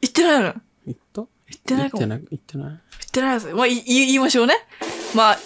[0.02, 0.56] 言ってないの言
[0.88, 1.22] 言った？
[1.22, 1.28] っ
[1.66, 2.08] てないかも。
[2.08, 2.26] 言言ってない？
[2.32, 2.74] 言ってない？
[2.74, 2.80] っ
[3.12, 3.48] てないです。
[3.54, 4.56] まあ、い言い言いましょうね。
[5.14, 5.44] まあ、って。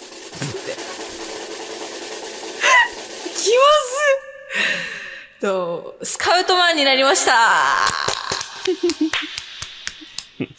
[3.36, 3.60] 気ま
[5.40, 7.34] ずと、スカウトマンになりました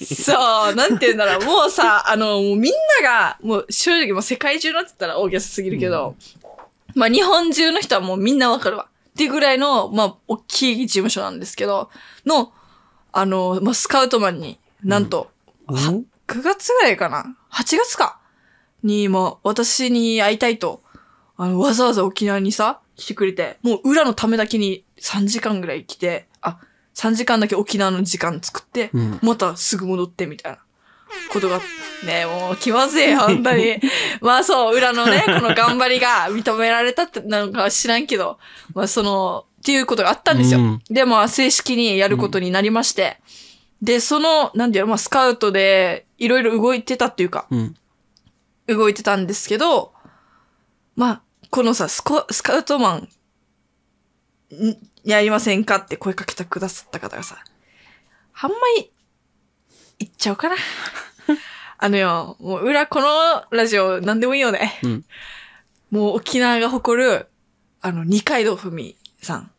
[0.04, 1.46] そう、なんて言うんだろう。
[1.46, 6.16] もうさ、あの、もうみんなが、もう正直もう世界中のって言ったら大げさすぎるけど、
[6.96, 8.88] まあ日本中の人はもうみんなわかるわ。
[9.18, 11.90] っていうぐらいの、まあ、大きい事務所なんですけど、
[12.28, 12.52] の、
[13.12, 15.32] あの、まあ、スカウトマンに、なんと、
[15.68, 18.20] うん9月ぐらいかな ?8 月か？
[18.84, 20.84] に、もう、私に会いたいと、
[21.36, 26.37] あの、わざわざ沖縄にさ、来てくれて、もう裏のためだけに3時間ぐらい来て、あ、
[26.98, 29.20] 3時間だけ沖縄の時間作って、うん。
[29.22, 30.60] またすぐ戻ってみたいな
[31.32, 31.62] ことが、
[32.06, 33.78] ねもう気まずい、本当に。
[34.20, 38.40] まあそう、裏のね、この頑張りが認められたってなのかは知らんけど、
[38.74, 40.60] まあその、っていうことがあったんですよ。
[40.60, 43.20] うんで、まあ正式にやることになりまして、
[43.80, 47.76] で、その、なんていうの、まあスカウトでいろいろ動いてたっていうか、うん。
[48.68, 49.94] 動いてたんですけど、
[50.96, 51.22] まあ、
[51.52, 52.98] このさ、スコスカウトマン、
[54.52, 54.78] ん
[55.08, 57.38] やりませんかって声かけてくださった方がさ、
[58.34, 58.92] あんまり、
[60.00, 60.56] 言っちゃおうかな。
[61.80, 64.80] あのよ、もう裏、このラジオ、なんでもいいよね。
[64.84, 65.06] うん。
[65.92, 67.28] もう沖縄が誇る、
[67.82, 69.52] あの、二階堂ふみさん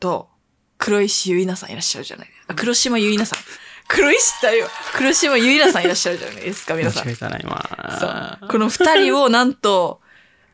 [0.00, 0.28] と、
[0.76, 3.38] 黒石ゆいなさんいらっしゃるじゃないあ、黒島ゆいなさん。
[3.86, 4.68] 黒石ってあれよ。
[4.94, 7.10] 黒島ゆいなさんいらっしゃるじゃないですか、皆さん間。
[7.12, 8.38] 違えたな、今。
[8.40, 8.48] そう。
[8.48, 10.00] この二人をなんと、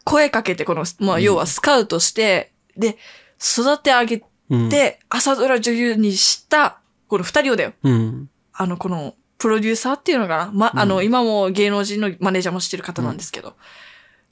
[0.05, 2.99] 声かけて、この、まあ、うん要はスカウトして、で、
[3.41, 4.68] 育て上げうん。
[4.68, 6.78] て、朝ドラ女優にした、
[7.09, 7.72] この二人をだよ。
[7.82, 8.30] うん。
[8.53, 10.51] あの、この、プロデューサーっていうのかな？
[10.53, 13.55] ま、あの、うん今も芸能人のマネージャーもしてる方なんですけど、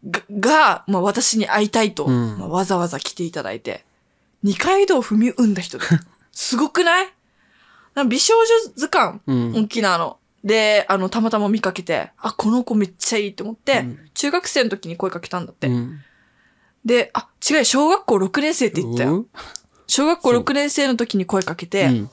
[0.08, 3.84] が、がまあ、私に会いたいと、うんまあ、わざわざ来ていただいて、
[4.42, 5.84] 二階堂踏み生んだ人で
[6.32, 7.08] すごくない？
[8.08, 9.56] 美少女図鑑うん。
[9.64, 10.18] 沖縄の。
[10.42, 15.66] で、あの、たまたま見かけて、あ、この子めっちゃいいと思って、うん中学生の時に声かけたんだって。
[15.66, 16.00] うん。
[16.84, 19.16] で、あ、違うよ、小学校6年生って言ったよ。
[19.20, 19.28] う
[19.86, 22.10] 小学校6年生の時に声かけて、ん。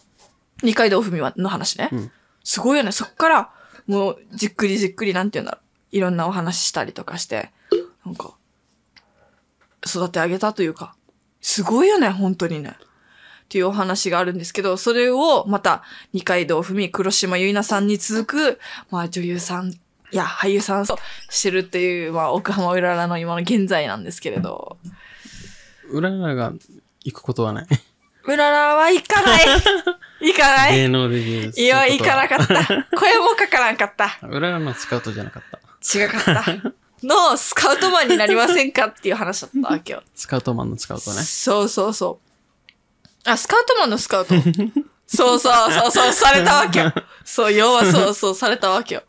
[0.64, 1.90] 二階堂ふみはの話ね？
[1.92, 2.12] うん
[2.44, 2.92] すごいよね。
[2.92, 3.54] そっから、
[3.86, 5.96] もう、じっくりじっくり、なんて言うんだろう。
[5.96, 7.52] いろんなお話ししたりとかして、
[8.06, 8.34] なんか、
[9.86, 10.96] 育て上げたというか、
[11.42, 12.76] すごいよね、本当にね。
[12.80, 18.60] っていうお話があるんですけど、それを、また、二階堂ふみ、黒島結菜さんに続く、
[18.90, 19.74] まあ、女優さん、
[20.12, 21.00] いや、俳優さんと
[21.30, 24.78] してるっていう、まあ、奥浜うららの今の現在なんですけれど、
[25.90, 26.54] うららが
[27.04, 27.68] 行くことはない。
[28.24, 29.42] うららは行かない
[30.22, 32.66] 行かない芸能デビューすいや、行かなかった。
[32.98, 34.20] 声もかからんかった。
[34.28, 35.60] うららのスカウトじゃなかった。
[36.00, 36.72] 違かった。
[37.04, 40.04] の、スカウトマンになりませんかっていう話だったわけよ。
[40.16, 41.24] スカウトマンのスカウトね。
[41.24, 42.20] そうそうそ
[43.26, 43.30] う。
[43.30, 44.36] あ、スカウトマンのスカウト？
[45.08, 46.94] そうそうそうそう、されたわけよ。
[47.26, 49.04] そう、要はそうそう、されたわけよ。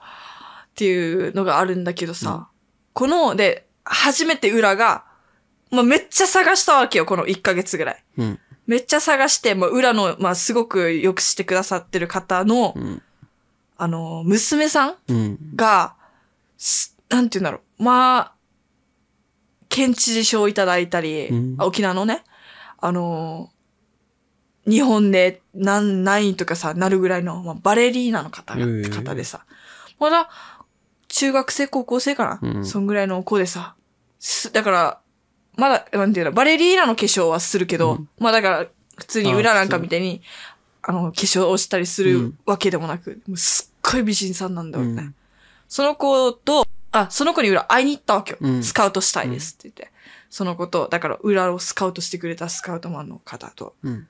[0.72, 2.48] っていうのがあるんだけどさ、
[2.92, 5.04] この、で、初めて裏が、
[5.70, 8.04] まあ、めっちゃ探したわけよ、この1ヶ月ぐらい。
[8.18, 8.38] うん。
[8.66, 13.02] めっちゃ探して、まあ、裏の、まあ、すごくよくしてくださってる方の、うん。
[13.76, 15.38] あの、娘さんうん。
[17.08, 17.82] なんて言うんだろう。
[17.82, 18.32] まあ、
[19.68, 22.22] 県知事賞をいただいたり、沖縄のね、
[22.78, 23.62] あのー
[24.64, 29.44] 日本で何、何位とかさ、なるぐらいの、まあ、バレリーナの方が、方でさ、
[29.98, 30.28] まだ、
[31.12, 32.64] 中学生、高校生かな、うん。
[32.64, 33.74] そんぐらいの子でさ、
[34.18, 34.98] すだから、
[35.56, 38.08] まだ、なんていうの、バレリーナの化粧はするけど、うん。
[38.18, 40.22] まあだから、普通に裏なんかみたいに、
[40.80, 42.38] あの、化粧をしたりするうん。
[42.46, 45.02] わけでもなく、もうすっごい美人さんなんだよね。
[45.02, 45.14] うん。
[45.68, 48.38] その子と、あ、その子に裏会いに行ったわけよ。
[48.40, 48.62] うん。
[48.62, 49.92] スカウトしたいですって言って。
[50.30, 54.08] その子と、だから裏をスカウトしてくれたスカウトマンの方と、うん。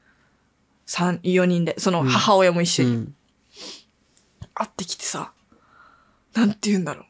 [0.86, 3.14] 三、四人で、そのうん母親も一緒にうん。
[4.54, 5.32] 会ってきてさ、
[6.34, 7.04] なんて言うんだろう。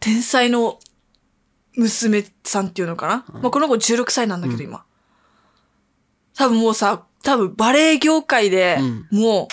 [0.00, 0.78] 天才の
[1.76, 4.84] 娘さんっていうのかな、まあ、この子16歳なんだけど、うん今。
[6.36, 9.48] 多分もうさ、多分バレエ業界でうんもう、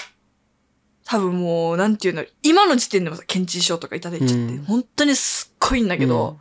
[1.05, 2.31] 多分もう、なんて言うんだろう。
[2.43, 6.39] 今の時点でもさ、県知事賞とかいただいちゃって、うん本当にすっごいんだけど、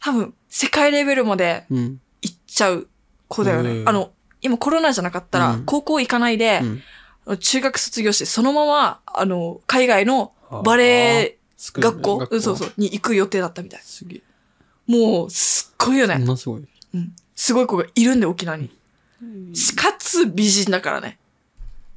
[0.00, 2.00] 多分、世界レベルまでうん。
[2.22, 2.88] 行っちゃう
[3.28, 3.70] 子だよね。
[3.70, 6.60] うんあの、今コロナじゃなかったら、うん高校行かないで
[7.26, 7.38] う、ん。
[7.38, 10.32] 中学卒業して、そのまま、あの、海外の
[10.64, 13.80] バレエ学校、うんそうそう、に行く予定だったみたい。
[13.82, 14.22] すげえ。
[14.86, 16.24] もう、すっごいよそんね。
[16.24, 16.64] なすごい。
[16.94, 17.14] うん。
[17.34, 18.70] すごい子がいるんで、沖縄に。
[19.54, 21.18] しかつ美人だからね。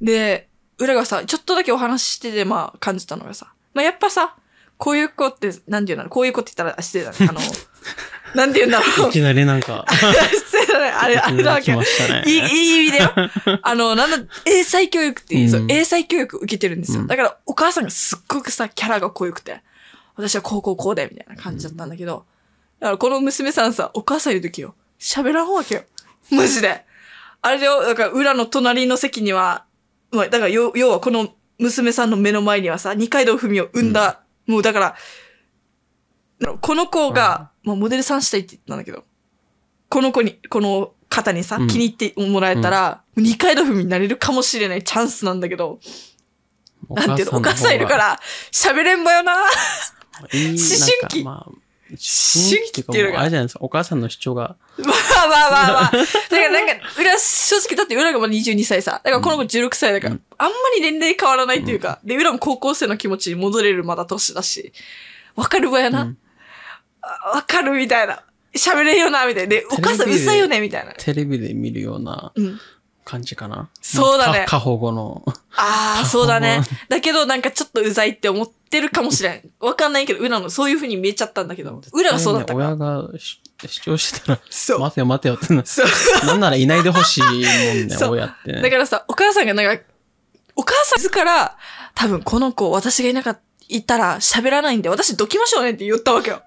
[0.00, 0.48] で、
[0.78, 4.36] 裏がさ、ちょっとだけお話ししてて、まあ、感じたのがさ、まあ、やっぱさ、
[4.76, 6.08] こういう子って、なんていうの？
[6.08, 7.16] こういう子って言ったら失礼だね。
[7.20, 7.40] あの、
[8.34, 9.12] なんて言うんだろうい。
[9.12, 9.84] きなりなんか。
[11.00, 11.84] あれ、あれだわけよ来ま。
[11.84, 12.22] したね。
[12.26, 13.12] いい、いい意味だよ。
[13.62, 17.00] あの、なんだ、英才教育っていう、そううん英才教育受けてるんですよ。
[17.00, 19.62] うんだから、お母さんがすっごくさ、キャラが濃ゆくて、
[20.16, 22.24] 私はこうこうこうで、みたいな感じだったんだけど、
[22.80, 25.82] だからこの娘さんさ、お母さんいる時よ、喋らんわけよ。
[26.30, 26.84] マジで。
[27.42, 29.64] あれでよ、だから裏の隣の席には、
[30.10, 34.96] まあ、だから要要はこの娘さんの目の前にはさ、二階堂ふみを産んだ、もうだから、
[36.60, 39.04] この子が、まあ、モデルさんしたいって言ったんだけど、
[39.88, 41.68] この子に、この方にさ、うん。
[41.68, 45.78] 気に入ってもらえたら、二階堂ふみになれるかもしれないチャンスなんだけど、
[46.88, 47.96] なんていうの、お母さんいるか。
[47.96, 48.18] ら、
[48.50, 49.34] 喋れんばよな。
[49.34, 49.42] 思
[50.30, 50.58] 春思
[51.00, 51.22] 春期。
[51.22, 51.56] まあ、思
[51.90, 51.98] 春
[52.72, 53.18] 期っていうのが。
[53.18, 53.60] もあれじゃないですか。
[53.62, 54.92] お母さんの主張が、ま
[55.24, 55.90] あまあまあまあ。
[55.90, 59.02] だからなんか、裏、正直だって裏がまあ22歳さ。
[59.04, 60.22] だからこの子16歳だから、うん。
[60.38, 64.72] あんまり年齢変わらないっていうか、で、裏も高校生の気持ちに戻れるまだ年だし、
[65.36, 66.02] わかるわやな。
[66.02, 66.08] うん。
[66.08, 66.14] あ
[67.34, 68.22] わかるみたいな。
[68.54, 69.48] 喋れんよな、みたいな。
[69.48, 70.92] で、お母さんうテレビでさいよね、みたいな。
[70.94, 72.60] テレビで見るようなうん。
[73.04, 73.68] 感じかな。
[73.80, 75.24] そうだねまあ過保護の。
[75.56, 76.60] ああ、そうだね。
[76.88, 79.50] だけどなんかちょっとうざいって思ってるかもしれん。
[79.58, 82.66] わかんないけど、裏のそういう風に見えちゃったんだけど、裏がそうだったから。
[82.68, 84.80] 親が主主張してたら、そう。
[84.80, 85.64] 待てよ待てよってな。
[85.64, 86.26] そう。
[86.26, 88.62] なんならいないでほしいもんね、 そう親ってね。
[88.62, 89.82] だからさ、お母さんがなんか、
[90.54, 91.56] お母さん自ら、
[91.94, 93.40] 多分この子、私がいなかっ
[93.86, 96.42] たら喋らないんで、私どきましょうねって言ったわけよ。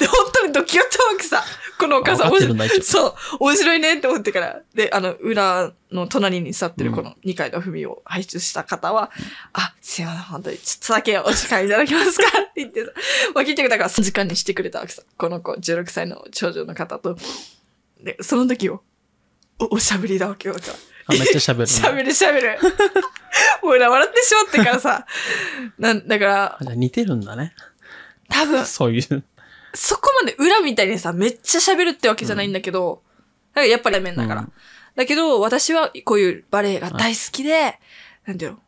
[0.00, 1.44] で、本当にドキッとわけさ。
[1.78, 4.62] このお母さん、分かってるんだ一応そう、面白いねって思ってから。
[4.74, 9.10] で、あの、裏の隣に座ってるこの二階の文を輩出した方は、
[9.52, 12.92] あ、すいません、本当に、ちょっとだけお時間いただけますかって言ってさ。
[13.34, 15.02] まあ、結局だから3時間にしてくれたわけさ。
[15.18, 17.16] この子、16歳の少女の方と。
[18.02, 18.82] で、その時を、
[19.58, 20.54] お、おしゃべりだわけよ。
[20.54, 20.74] だから
[21.06, 21.66] あめっちゃ喋るね。
[21.66, 22.58] しゃべるしゃべる。
[23.62, 25.06] もうな、笑ってしまってからさ。
[25.78, 27.54] なん、だから似てるんだね。
[28.28, 29.24] 多分、そういう。
[29.74, 33.02] そこまで裏みたいにさ、めっちゃ喋るってわけじゃないんだけど、
[33.54, 34.40] だからやっぱり面だから。
[34.42, 34.52] うん
[34.96, 37.78] だけど、私はこういうバレエが大好きで、
[38.26, 38.58] なんていうの？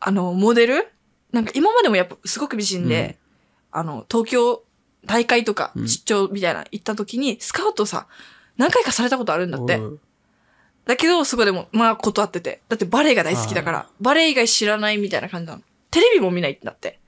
[0.00, 0.88] あの、モデル？
[1.30, 3.16] なんか今までもやっぱすごく美人で、
[3.70, 4.64] あの、東京
[5.06, 8.08] 大会とかうん出張みたいな行った時に、スカウトさ、
[8.56, 9.80] 何回かされたことあるんだって。
[10.84, 12.60] だけど、そこでも、まあ断ってて。
[12.68, 15.62] だってバレエが大好きだから、バレエ以外知らないみたいな感じなの。
[15.92, 16.98] テレビも見ないんだって。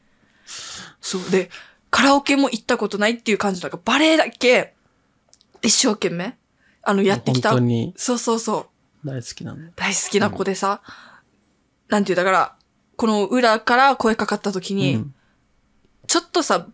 [1.00, 1.30] そう。
[1.30, 1.50] で、
[1.90, 4.74] カラオケも行ったことないっていう感じだから、バレエだけ、
[5.62, 6.36] 一生懸命、
[6.82, 7.50] あの、やってきた。
[7.50, 8.70] 本当にそうそうそ
[9.04, 9.08] う。
[9.08, 9.72] 大好きなんだ。
[9.76, 10.82] 大好きな子でさ、
[11.88, 12.56] なんていう、だから、
[12.96, 15.14] この裏から声かかった時に、うん
[16.06, 16.66] ちょっとさ、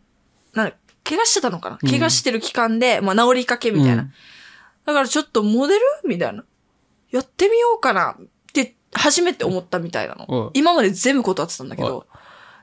[0.54, 0.72] なん
[1.04, 4.02] 怪我してたのかな、うん怪我してる期間で、まあ治りかけみたいな。
[4.02, 4.12] うん
[4.86, 5.80] だからちょっとモデル？
[6.06, 6.44] みたいな。
[7.10, 10.52] やってみようかなって初めて思ったみたいなの。
[10.54, 12.06] 今まで全部断ってたんだけおど。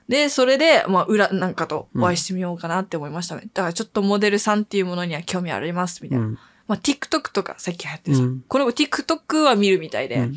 [0.07, 3.43] で、それで、まあ、裏なんかとお会いしてみようかなって思いましたね。
[3.53, 6.25] だからちょっとモデルさんっていうものには興味あります、みたいな。
[6.25, 8.23] うんまあ、TikTok とか最近流行ってるさ。
[8.23, 10.35] うんこの子 TikTok は見るみたいで、うん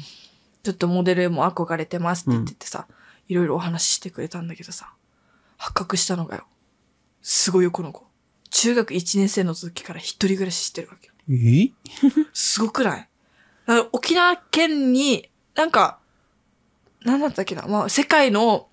[0.62, 2.89] ちょっとモデルも憧れてますって言っててさ、
[3.29, 4.93] いろいろお話ししてくれたんだけどさ、
[5.59, 6.47] 発覚したのがよ。
[7.23, 8.05] すごいよ、この子。
[8.51, 11.12] 中学1年生の時から一人暮らししてるわけよ。
[11.31, 11.71] え？
[12.33, 13.09] すごくない？
[13.93, 16.01] 沖縄県に、なんか、
[17.05, 18.67] なんだったっけな、まあ、世界の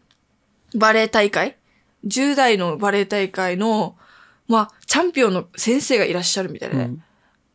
[0.75, 1.57] バレエ大会
[2.05, 3.95] ?10 代のバレエ大会の、
[4.47, 7.03] まあ、チャンピオンの先生がいらっしゃるみたいで、ねうん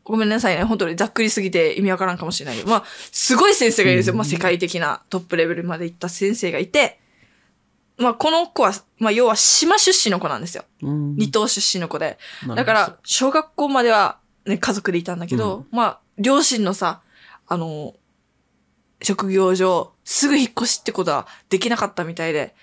[0.09, 0.63] ごめんなさいね。
[0.63, 2.69] 本当にざっくりすぎて意味わからんかもしれないけど。
[2.71, 4.13] まあ、すごい先生がいるんですよ。
[4.13, 6.99] うんまあ、世界的なトップレベルまで行った先生がいて、
[7.95, 10.63] まあ、この子は、まあ、要は島出身の子なんですよ。
[10.81, 12.17] うん離島出身の子で。
[12.55, 14.17] だから、小学校までは、
[14.47, 17.01] ね、家族でいたんだけど、まあ、両親のさ、
[17.47, 17.93] あの、
[19.03, 22.55] 職業上、すぐ引っ越しってことはできなかったみたいで、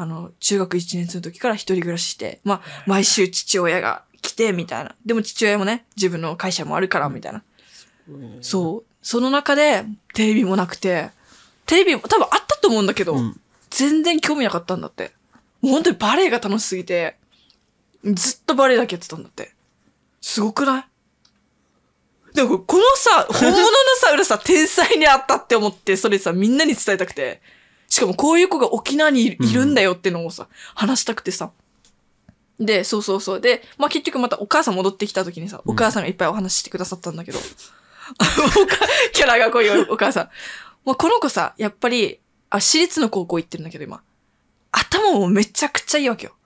[0.00, 4.94] あの、中学1年生の時から一人暮らしして、まあ、毎週父親が来て、みたいな。
[5.04, 7.42] でも父親もね、自分の会社もあるから、みたいな。
[8.40, 8.84] そう。
[9.02, 9.84] その中で、
[10.14, 11.10] テレビもなくて、
[11.66, 15.12] テレビも多分あったと思うんだけど、うん全然興味なかったんだって。
[15.60, 17.16] もう本当にバレエが楽しすぎて、
[18.02, 19.52] ずっとバレエだけやってたんだって。
[20.22, 22.34] すごくない？
[22.34, 23.66] でもこのさ、本物の
[24.00, 27.42] さ、裏さ、天才にあったって思って、それさ、みんなに伝えたくて。
[27.90, 31.50] しかもこういう子が沖縄にいるんだよってのをさ、話したくてさ。
[32.58, 33.40] で、そうそうそう。
[33.40, 37.38] で、まあ結局またお母さん戻ってきた時にさ、お母さんがいっぱいお話ししてくださったんだけど、
[39.12, 40.28] キャラがこういうお母さん。
[40.84, 44.02] もうこの子さ、やっぱり、あ、私立の高校行ってるんだけど今。
[44.72, 46.36] 頭もめちゃくちゃいいわけよ。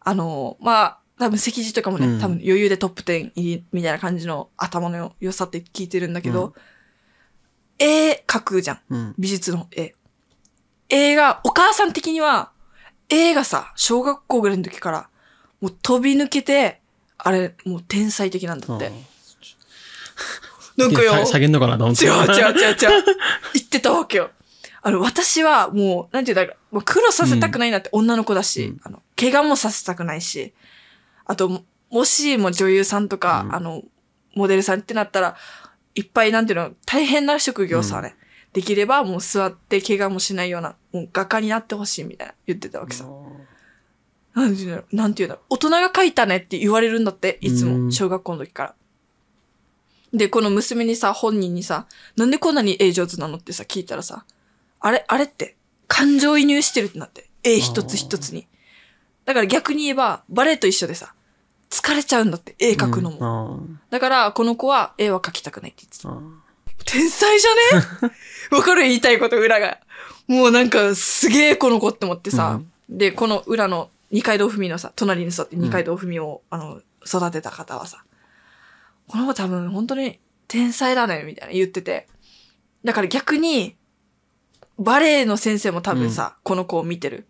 [0.00, 6.54] あの、まあ、多分席次とかもね、うん多分余裕でトップ10入りみたいな感じの頭の良さって聞いてるんだけど、
[7.78, 8.80] 絵描くじゃん。
[8.88, 9.14] うん。
[9.18, 9.94] 美術の絵。
[10.90, 12.50] 絵が、お母さん的には、
[13.08, 15.08] 絵がさ、小学校ぐらいの時から、
[15.60, 16.80] もう飛び抜けて、
[17.18, 18.92] あれ、もう天才的なんだって。
[20.76, 22.04] なんかよ、下げんのかなと思って。
[22.04, 23.04] 違う違う違う違う。
[23.54, 24.30] 言ってたわけよ。
[24.82, 30.54] あの、私はもう、なんていうんだろう、もう苦労させたくないなって女の子だし、うんあの、怪我もさせたくないし、
[31.26, 33.82] あと、ももしも女優さんとか、うんあの、
[34.34, 35.36] モデルさんってなったら、
[35.94, 38.16] いっぱいなんていうの、大変な職業さね、
[38.52, 43.04] できればもう座って怪我もしないような、もう画家になってほしいみたいな言ってたわけさ。
[44.34, 48.74] なんていうんだろう、なんていうんだろう、大人が描いたねって言われるんだって、いつも、うん小学校の時から。
[50.12, 51.86] で、この娘にさ、本人にさ、
[52.16, 54.24] なんでこんなに絵上手なのってさ、聞いたらさ、
[54.80, 58.48] あれ、あれって、感情移入してるってなって、絵一つ一つに。
[59.24, 61.14] だから逆に言えば、バレエと一緒でさ、
[61.68, 63.18] 疲れちゃうんだって、絵描くのも。
[63.58, 63.66] も。
[63.90, 66.08] だから、この子は絵は描きたくないって言ってた。
[66.08, 66.42] うん
[66.86, 67.78] 天才じゃ
[68.08, 68.14] ね？
[68.56, 69.78] わかる言いたいこと、裏が。
[70.26, 72.60] もうなんか、すげえこの子って思ってさ。
[72.88, 78.04] で、この裏の二階堂ふみのさ、隣に座って二階堂ふみを、あの、育てた方はさ、
[79.08, 82.08] この子多分本当に天才だね、みたいな言ってて。
[82.84, 83.76] だから逆に、
[84.78, 87.26] バレエの先生も多分さ、この子を見てる。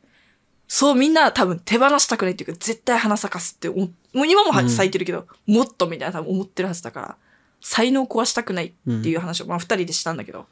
[0.69, 7.17] そうみんな多分手放したくないっていうか、絶対花咲かすってもう今も咲いてるけど、もっとみたいな多分思ってるはずだから、
[7.61, 10.47] 才能壊したくないっていう話を、まあ二人でしたんだけど。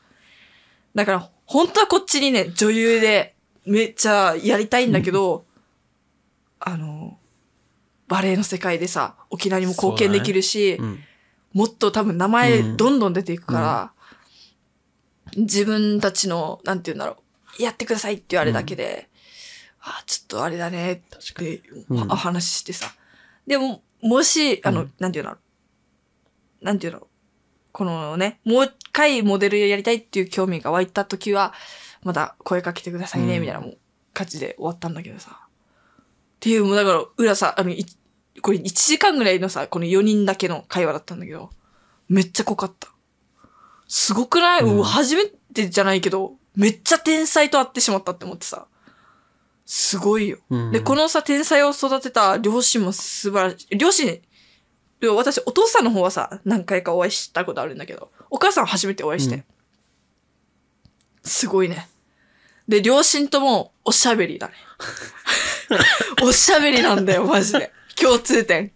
[0.99, 5.45] だから、本当はこっちにね、女優でめっちゃやりたいんだけど、
[6.59, 7.21] あの、
[8.09, 10.99] バレエの世界でさ、沖縄にも貢献できるし、うん。
[11.53, 13.93] もっと多分名前うんどんどん出ていくから、
[15.37, 17.19] 自分たちの、なんて言うんだろ
[17.61, 19.09] う、やってくださいって言われだけで、
[19.81, 21.55] あ、ちょっとあれだね確かに。
[21.55, 21.61] っ
[22.09, 22.93] て、話ししてさ。
[23.47, 25.39] でも、もし、あの、うんなんて言うんだろ
[26.61, 26.65] う。
[26.65, 27.08] なんて言うんだろう。
[27.73, 31.53] このね、もう一回モデルやりたいっていう興味が湧いた時は、
[32.03, 33.79] また声かけてくださいね、うんみたいなもう
[34.15, 35.41] 感じで終わったんだけどさ。
[35.43, 37.85] っていう、もうだから、裏さ、あの、い
[38.41, 41.51] これ1時間ぐらいのさ、この4人だけの会話だったんだけど、
[42.09, 42.89] めっちゃ濃かった。
[43.89, 48.67] すごくない、うんうん、初めてじゃないけど、めっちゃ天才と会ってしまったって思ってさ。
[49.67, 50.39] すごいよ。
[50.51, 53.77] うんで、こ、のさ、天才を育てた両親も素晴らしい。
[53.77, 54.21] 両親、
[55.01, 59.37] で私、お父さんの方はさ、何回かお会いしたことあるんだけど、お母さんは初めてお会いして。
[59.37, 59.45] うん
[61.29, 61.89] すごいね。
[62.67, 64.55] で、両親ともおしゃべりだね。
[66.23, 67.73] おしゃべりなんだよ、マジで。
[67.95, 68.73] 共通点。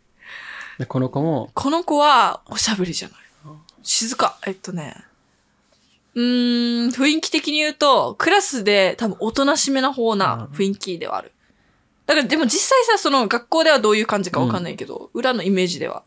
[0.79, 3.19] でこの子も、この子はおしゃべりじゃない。
[3.83, 4.39] 静か。
[4.47, 5.05] えっとね。
[6.15, 11.33] うーん、雰囲気的に言うと、クラスで多分おとなしめな方な雰囲気ではある。
[12.07, 16.03] だからでも実際さ、その学校ではどういう感じかわかんないけど、裏のイメージでは。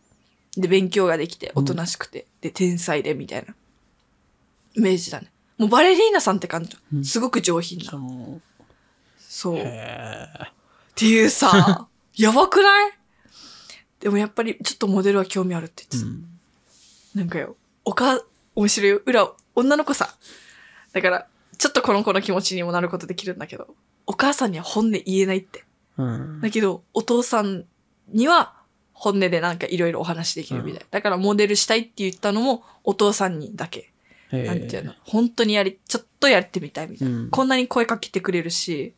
[0.57, 3.53] で、勉強ができて、おとなしくて、で、天才で、みたいな。
[4.75, 5.31] イメージだね。
[5.57, 6.77] もうバレリーナさんって感じ。
[6.93, 7.97] うんすごく上品な。
[7.97, 8.41] も
[9.19, 9.53] そう。
[9.55, 10.27] う、っへ
[10.95, 12.91] ていうさ、 やばくない？
[13.99, 16.05] でもやっぱりちょっとモデルは興味あるって言ってた。
[16.05, 16.39] ーうん。
[17.15, 18.21] なんかよ、おか、
[18.55, 19.01] 面白いよ。
[19.05, 20.15] 裏、女の子さ。
[20.91, 21.27] だから、
[21.57, 23.73] ちょっとこの子の気持ちにもなることできるんだけど、
[24.05, 25.65] お母さんには本音言えないって。
[25.97, 26.41] うん。
[26.41, 27.65] だけど、お父さん
[28.09, 28.53] には
[28.97, 30.85] 本音でなんかいろいろお話できるみたい。
[30.89, 33.91] だからモデルしたいって言ったのもお父さんにだけ。
[34.31, 34.93] なんていうの？
[35.03, 37.15] 本当にやり、ちょっとやってみたいみたいな。
[37.15, 38.93] うんこんなに声かけてくれるし、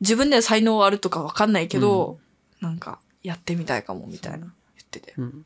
[0.00, 2.18] 自分では才能あるとかわかんないけど、
[2.60, 4.52] なんかやってみたいかもみたいな言っ
[4.90, 5.14] てて。
[5.18, 5.44] うん。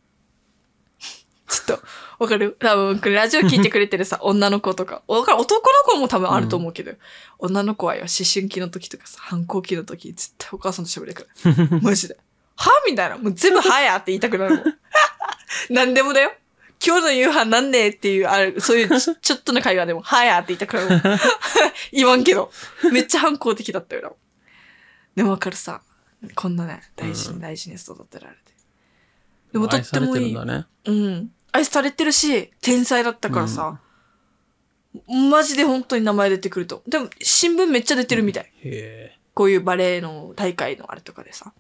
[1.46, 1.82] ちょっと、
[2.18, 2.56] わかる？
[2.58, 5.02] 多分、これラジオ聞いてくれてるさ、 女の子とか。
[5.06, 5.38] わかる？
[5.38, 6.92] 男の子も多分あると思うけど、
[7.38, 11.80] 女の子はよ、思春期の時とかさ、反抗期の時、絶対お母さんと喋るから。
[11.82, 12.16] マジで。
[12.56, 13.18] はみたいな。
[13.18, 14.64] もう全部はやって言いたくなるもん。
[15.70, 16.32] 何でもだよ。
[16.84, 21.18] 今日の夕飯なんでっていう、ある、そういうち ちょっとの会話でも、はやって言いたくなるもん。
[21.92, 22.52] 言わんけど。
[22.92, 24.12] めっちゃ反抗的だったよな。
[25.14, 25.82] でもわかるさ。
[26.34, 28.52] こんなね、大事に大事に育てられて。
[29.52, 30.34] でもとってもいい。
[30.34, 30.66] ね。
[30.84, 31.30] うん。
[31.52, 33.80] 愛されてるし、天才だったからさ、
[35.06, 36.82] マジで本当に名前出てくると。
[36.86, 38.44] でも、新聞めっちゃ出てるみたい。
[38.44, 39.18] へえ。
[39.34, 41.52] こういうバレエの大会のあれとかでさ。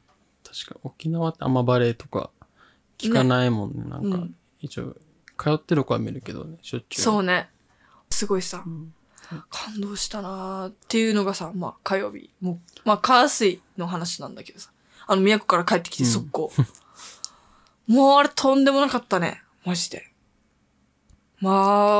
[0.54, 2.30] 確か沖縄ってあんまバレエとか
[2.98, 3.82] 聞かないもんね。
[3.88, 4.96] なんか、うん一応、
[5.36, 7.04] 通ってる子は見るけどね、しょっちゅう。
[7.04, 7.50] そうね。
[8.08, 8.94] すごいさ、ん
[9.50, 12.30] 感動したなーっていうのがさ、まあ火曜日。
[12.40, 14.70] もう、まあ火水の話なんだけどさ。
[15.06, 16.52] あの、宮古から帰ってきてうん速攻。
[17.86, 19.42] もうあれとんでもなかったね。
[19.64, 20.10] マジで。
[21.40, 21.50] ま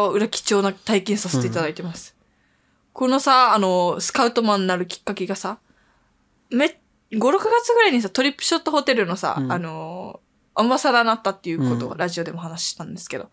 [0.05, 2.17] あ、裏貴重な体験させていただいてます。
[2.95, 5.59] このさ、あの、スカウトマンになるきっかけがさ、
[6.49, 6.81] め、
[7.15, 9.53] 5、6月ぐらいにさ、トリップショットホテルのさ、うん。
[9.53, 10.21] あの、
[10.55, 11.99] アンバサダーになったっていうことをうん。
[11.99, 13.31] ラジオでも話したんですけど、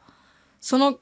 [0.59, 0.99] その、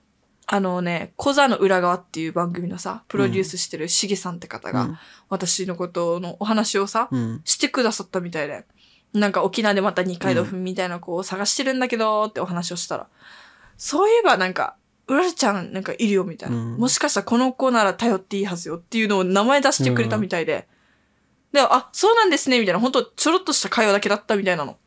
[0.52, 4.98] あのね、小座の裏側っていう番組のさ、プロデュースしてるしげさんって方が、うん。
[5.30, 7.42] 私のことのお話をさ、うん。
[7.46, 8.66] してくださったみたいで、
[9.14, 13.08] なんか沖縄でまた二階堂ふみみたいな子を探してるんだけどってお話をしたら、
[13.78, 14.76] そういえばなんか、
[15.08, 16.78] うららちゃんなんかいるよみたいな、うん。
[16.78, 20.68] もしかしたらこの子なら頼っていいはずよっていうのを名前出してくれたみたいで、
[21.52, 24.78] で、あ、そうなんですねみたいな、本当ちょろっとした会話だけだったみたいなの。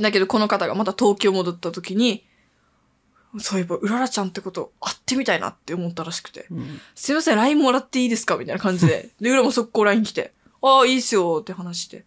[0.00, 2.24] だけどこの方がまた東京戻った時に、
[3.38, 6.46] そういえば、うららちゃんってこと会ってみたいなって思ったらしくて。
[6.50, 6.80] うん。
[6.94, 9.10] すいません、LINE もらっていいですかみたいな感じで。
[9.20, 12.06] で、裏も速攻 LINE 来て、ああ、いいっすよって話して。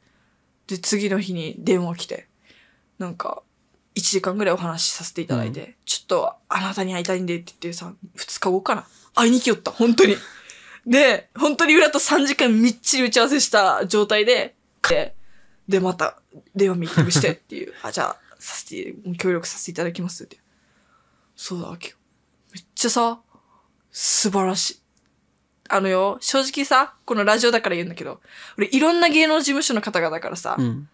[0.67, 2.27] で、次の日に電話来て、
[2.97, 3.43] なんか、
[3.95, 8.85] 1時間ぐらいお話しさせていただいて、ちょっとあなたに会いたいんでって言ってさ、2日後かな。
[9.13, 10.15] 会いに来よった、本当に。
[10.85, 14.55] で、本当に裏と3時間みっちり打ち合わせした状態で、
[14.89, 15.15] で、
[15.67, 16.17] で、また
[16.55, 20.39] 電話ミーティングしてっていう、 あ、じゃあ、させて、協力させていただきますって。
[21.35, 21.95] そうだわけよ。
[22.53, 23.19] めっちゃさ、
[23.91, 24.81] 素晴らしい。
[25.69, 28.19] あのよ、正直さ、このラジオだから言うんだけど、
[28.57, 30.89] 俺いろんな芸能事務所の方々からさ、うん。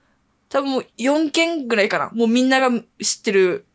[0.49, 2.11] 多分もう4件ぐらいかな。
[2.13, 2.69] もうみんなが
[3.01, 3.65] 知ってる、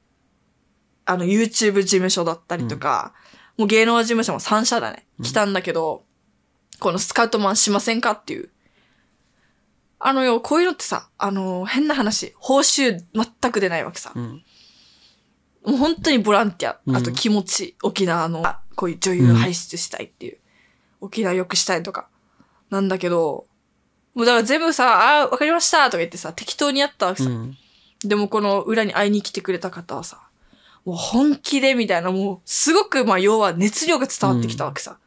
[1.04, 3.14] あの YouTube 事務所だったりとか、
[3.58, 5.06] もう芸能事務所も3社だね。
[5.22, 6.04] 来たんだけど、
[6.80, 8.50] このスカウトマンしませんかっていう。
[9.98, 14.12] あのよ、こういうのってさ、あの、変な話、報酬全く出ないわけさ。
[14.14, 14.42] うん。
[15.64, 20.38] もう本当にボランティうんア、あと気持ち、沖縄の、あこういう女優輩出したいっていう、
[21.00, 22.08] 沖縄良くしたいとか、
[22.70, 23.46] なんだけど、
[24.14, 27.30] もうだから全部さ、あーわかりましたとか言ってさ、適当にやったわけさ。
[27.30, 27.56] うん。
[28.04, 30.20] でもこの裏に会いに来てくれた方はさ、
[30.84, 34.98] もう本気でみたいな、もうすごくまあ要は熱量が伝わってきたわけさ。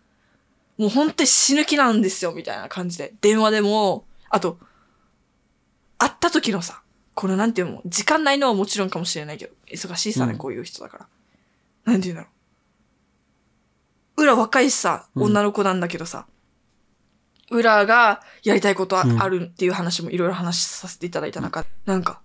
[0.78, 3.14] もう本当に死ぬ気なんですよみたいな感じで。
[3.22, 4.58] 電話でも、あと、
[5.98, 6.82] 会った時のさ、
[7.14, 11.08] このなんていうの、時間ないのはもちろんかもしれないけど、忙しいさね、うんこういう人だから。
[11.86, 12.30] なんていうんだろ
[14.18, 14.24] う。
[14.24, 16.28] 裏若いしさ、うん女の子なんだけどさ、
[17.50, 22.20] 裏がやりたいことあ,、うんるっていう話もいろいろ話させていただいた中、なんか、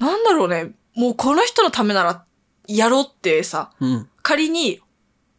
[0.00, 2.24] なんだろうね、もうこの人のためなら
[2.76, 4.08] やろうってさ、うん。
[4.22, 4.80] 仮に、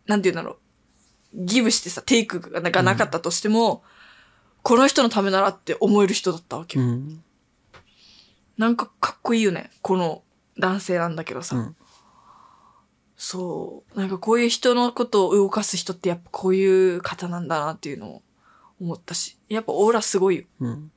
[0.08, 0.58] なんて言うんだろ
[1.34, 3.84] う、ギブしてさ、テイクががなかったとしても、
[4.64, 6.86] この人のためならって思える人だったわけよ。
[6.86, 7.24] うん。
[8.58, 10.24] なんかかっこいいよね、この
[10.60, 11.56] 男性なんだけどさ。
[11.56, 11.76] うん
[13.22, 14.00] そう。
[14.00, 18.22] なんかこういう人のことを動かす人ってやっぱこういう方なんだなっていうのを
[18.80, 19.38] 思ったし。
[19.50, 20.44] やっぱオーラすごいよ。
[20.62, 20.92] うん。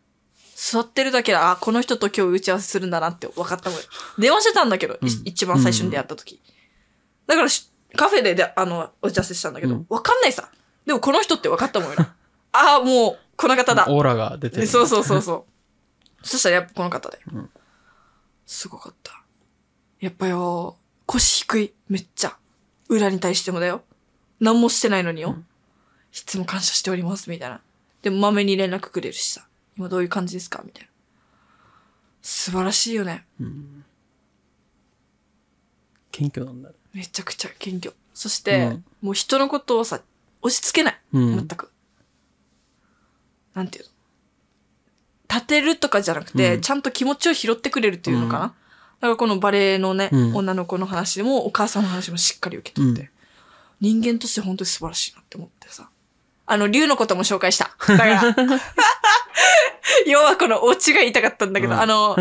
[0.64, 3.80] 座ってるだけで、あ、この人と今日打ち合わせするんだなって分かったもん。
[4.16, 6.40] 電話してたんだけど、いうん一番最初に出会った時。
[7.26, 10.48] だからしカフェでであの、打ち合わせしたんだけど、うん分かんないさ。
[10.86, 12.14] でもこの人って分かったもんよな。
[12.52, 13.86] ああ、もう、この方だ。
[13.88, 14.62] オーラが出てる。
[14.62, 15.44] でそうそうそうそう。
[16.24, 17.18] そしたらやっぱこの方で。
[17.32, 17.50] うん
[18.46, 19.24] すごかった。
[19.98, 21.74] やっぱよ、腰低い。
[21.88, 22.36] めっちゃ。
[22.88, 23.82] 裏に対してもだよ。
[24.38, 25.30] 何もしてないのによ。
[25.30, 25.46] うん
[26.12, 27.62] いつも感謝しております、みたいな。
[28.02, 29.48] でも、まめに連絡くれるしさ。
[29.76, 30.62] 今どういう感じですか？
[30.64, 30.88] みたいな。
[32.20, 33.24] 素晴らしいよね。
[33.40, 33.84] うん。
[36.10, 36.74] 謙虚なんだね。
[36.94, 37.94] めちゃくちゃ謙虚。
[38.14, 40.00] そして、うんもう人のことをさ、
[40.42, 41.00] 押し付けない。
[41.14, 41.70] うん全く。
[43.54, 43.90] なんていうの？
[45.28, 48.40] 立てるとかじゃなくて、うんちゃんと気持ちを拾ってくれるっていうのかな？
[48.40, 53.08] だからこのバレエのね、うん女の子の話でも、お母さんの話もしっかり受け取って、うん
[53.80, 55.88] 人間として本当に素晴らしいなって思ってさ。
[56.52, 57.70] あの、竜のことも紹介した。
[57.88, 58.22] だから、
[60.06, 62.14] 要はこのオチが言いたかったんだけど、うんあの、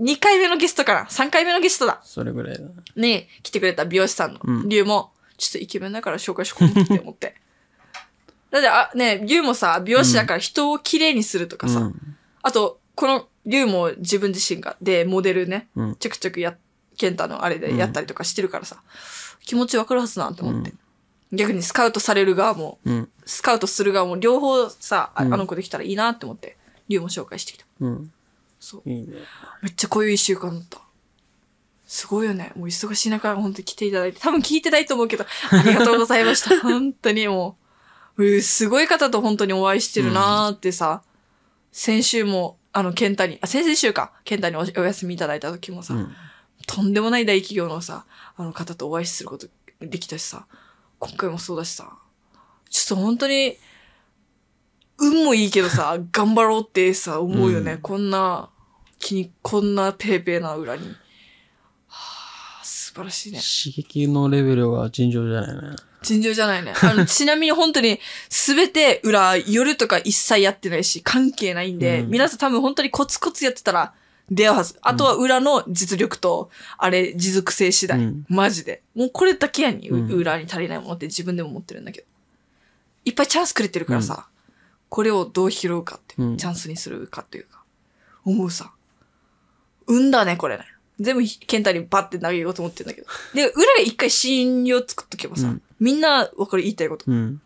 [0.00, 2.00] 2回目のゲストかな ?3 回目のゲストだ。
[2.02, 2.70] それぐらいだね。
[2.96, 7.36] に来てくれた美容師さんのうん竜も、ちょっとイケメンだから紹介しようって思って。
[8.50, 12.16] だって、あ、ね、竜もさ、美容師だから人を綺麗にするとかさ、うん。
[12.40, 15.96] あと、この竜も自分自身が、で、モデルね、うん。
[15.96, 16.56] ちょくちょくや、
[16.96, 18.82] ケンタのあれでやったりとかしてるからさ、
[19.44, 20.72] 気持ちわかるはずなって思って。
[21.32, 23.08] 逆にスカウトされる側も、うん。
[23.24, 26.56] スカウトする側も両方さ、あうんあの子できたらいいなって思って、
[26.88, 27.66] 竜も紹介してきた。
[27.80, 28.12] うん。
[28.60, 28.88] そう。
[28.88, 29.08] いいね。
[29.62, 30.80] めっちゃこういう一週間だった。
[31.86, 32.52] すごいよね。
[32.56, 36.58] もう忙しい中、本当に来ていただいて、多分聞いてないと思うけど、ありがとうございました。
[36.62, 37.56] 本当にも
[38.16, 41.02] う、うーすごい方と本当にお会いしてるなーってさ、
[41.70, 46.14] 先週も、あの、ケンタに、あ、先々週か、ケンタにおお休みいただいた時もさ、うん。
[46.66, 48.04] とんでもない大企業のさ、
[48.36, 49.46] あの方とお会いすること
[49.80, 50.46] できたしさ、
[50.98, 51.98] 今回もそうだしさ、
[52.70, 53.56] ちょっと本当に、
[54.98, 57.72] 運もいいけどさ、 頑張ろうってさ、思うよね。
[57.72, 58.50] うんこんな、
[58.98, 60.88] 気に、こんなペーペーな裏に。
[61.86, 63.40] はあ、素晴らしいね。
[63.40, 65.76] 刺激のレベルが尋常じゃないね。
[66.02, 66.72] 尋常じゃないね。
[66.80, 73.92] あの、 ちなみに本当に、すべて裏、夜とか一切やってないし、関係ないんで、うん皆さん多分本当にコツコツやってたら、
[74.30, 74.76] 出会うはず。
[74.82, 77.98] あとは裏の実力と、あれ、持続性次第。
[77.98, 78.82] うんマジで。
[78.94, 82.06] もうこれだけやに、ううん裏に足りないものって自分でも思ってるんだけど。
[83.04, 84.26] いっぱいチャンスくれてるからさ、
[84.88, 87.62] これをどう拾うかって、うんチャンスにするかっていうか、
[88.24, 88.72] 思うさ。
[89.86, 90.64] 運だね、これね。
[90.98, 93.06] 全部、ケンタにバッて投げようと思ってるんだけど。
[93.34, 97.04] で、裏が一回信用作っとけばさ、うんみんなわかる言いたいこと。
[97.06, 97.42] うん。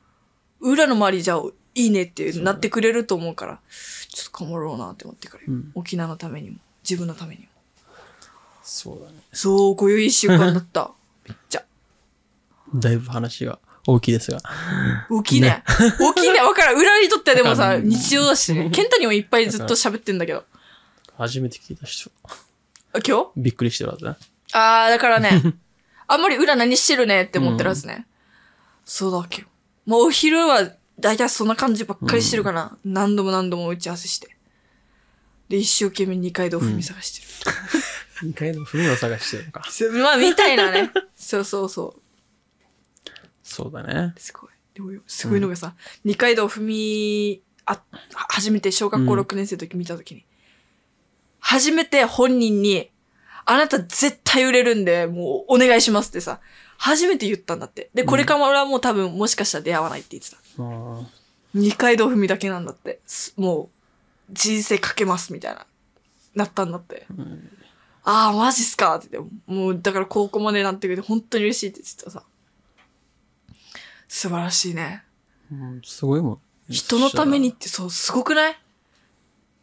[0.61, 1.43] 裏の周りじゃあ
[1.75, 3.61] いいねってなってくれると思うから、
[4.09, 6.59] ちょっと頑張ろうなって思ってから、うん沖縄のためにも、
[6.91, 7.47] 自分のためにも。
[8.63, 9.19] そうだね。
[9.33, 10.91] そう、こういう一週間だった。
[11.29, 11.65] めっちゃ。
[12.75, 14.41] だいぶ話が大きいですが。
[15.09, 15.63] 大きいね。
[16.01, 16.41] 大きいね。
[16.41, 16.77] わからん。
[16.77, 18.71] 裏にとってはでもさ、日常だしね。
[18.71, 20.45] ケンタにもいっぱいずっと喋ってんだけど。
[21.17, 22.11] 初めて聞いた人。
[22.93, 23.31] あ今日？
[23.37, 24.17] びっくりしてるはずね。
[24.53, 25.31] あー、だからね、
[26.09, 28.07] あんまり裏何してるねって思ってるはずね。
[28.85, 29.49] そうだわけよ。
[29.87, 32.77] もうお昼は、だいたいそんな感じばっかりしてるかな。
[32.85, 34.37] 何度も何度も打ち合わせして。
[35.51, 37.27] で、一生懸命二階堂踏み探して
[38.23, 39.69] 二階の踏みを探してるのか。
[39.69, 39.91] る。
[39.91, 40.93] まあ、みたいなね。
[41.17, 43.11] そうそうそう。
[43.43, 44.15] そうだね。
[44.17, 44.51] すごい。
[44.75, 45.75] でも、すごいのがさ、
[46.05, 47.83] 二階堂踏み、あ、
[48.13, 50.25] 初めて小学校うん6年生の時見た時に、
[51.41, 52.93] 初めて本人に、
[53.45, 56.41] あなた絶対売れるんで、もうお願いしますってさ、
[56.79, 57.91] 初めて言ったんだって。
[57.93, 60.37] で、これからはもう多分もしかしたら出会わないって言ってた。
[60.63, 61.03] あ
[61.55, 63.01] 二階堂踏みだけなんだって。
[63.05, 63.80] すもう、
[64.33, 65.67] 人生かけますみたいな、
[66.35, 67.07] なったんだって。
[67.13, 67.51] ーうん
[68.03, 72.25] ああ、マジっすかって言って、もう、だから高校までなってくれて本当に嬉しいって言ってたさ。
[74.09, 75.05] 素晴らしいね。
[75.53, 75.83] うん。
[75.85, 76.39] すごいもん。
[76.71, 78.57] 人のためにってそう、すごくない？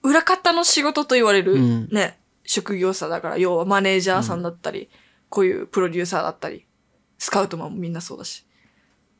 [0.03, 4.89] 裏方の仕事と言われる、うんね、職業さだから、要はマネージャーさんだったり、
[5.29, 6.67] こういうプロデューサーだったり、
[7.17, 8.45] スカウトマンもみんなそうだし、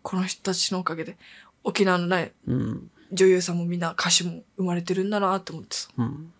[0.04, 1.18] この人たちのおかげで、
[1.64, 2.92] 沖縄のね、うん。
[3.12, 5.90] 女優さんもみんな歌手も生まれてるんだなって思ってさ。
[5.98, 6.34] うん。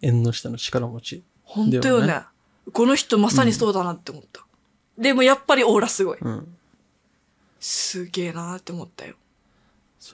[0.00, 1.22] 縁の下の力持ち。
[1.42, 2.22] 本当よね。
[2.72, 4.44] この人まさにそうだなって思った。
[4.96, 6.18] でもやっぱりオーラすごい。
[6.20, 6.56] うん。
[7.60, 9.14] すげえなって思ったよ。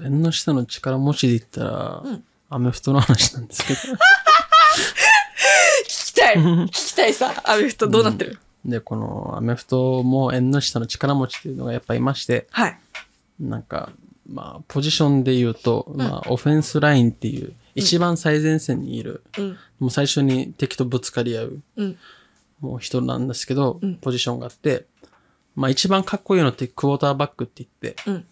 [0.00, 3.80] 縁の下の力持ちで言ったら、うんアメフトの話なんですけど。
[5.88, 12.78] 聞きたい聞きたいさ、アメフトどうなってる、で、このアメフトも縁の下の力持ちっていうのがやっぱいまして、はい。
[13.40, 13.90] なんか、
[14.26, 19.56] まあ、ポジションで言うと、まあ、オフェンスラインっていう、一番最前線にいる、うん。
[19.78, 21.98] もう最初に敵とぶつかり合う、うん。
[22.60, 24.86] もう人なんですけど、うんポジションがあって、
[25.54, 28.26] まあ一番かっこいいのってクォーターバックって言って、うん。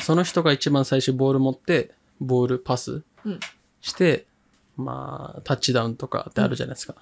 [0.00, 3.40] その人が一番最初ボール持って、ボールパスうん。
[3.80, 4.26] して、
[4.76, 6.94] まあ、タッチダウンとかってあるじゃないですか。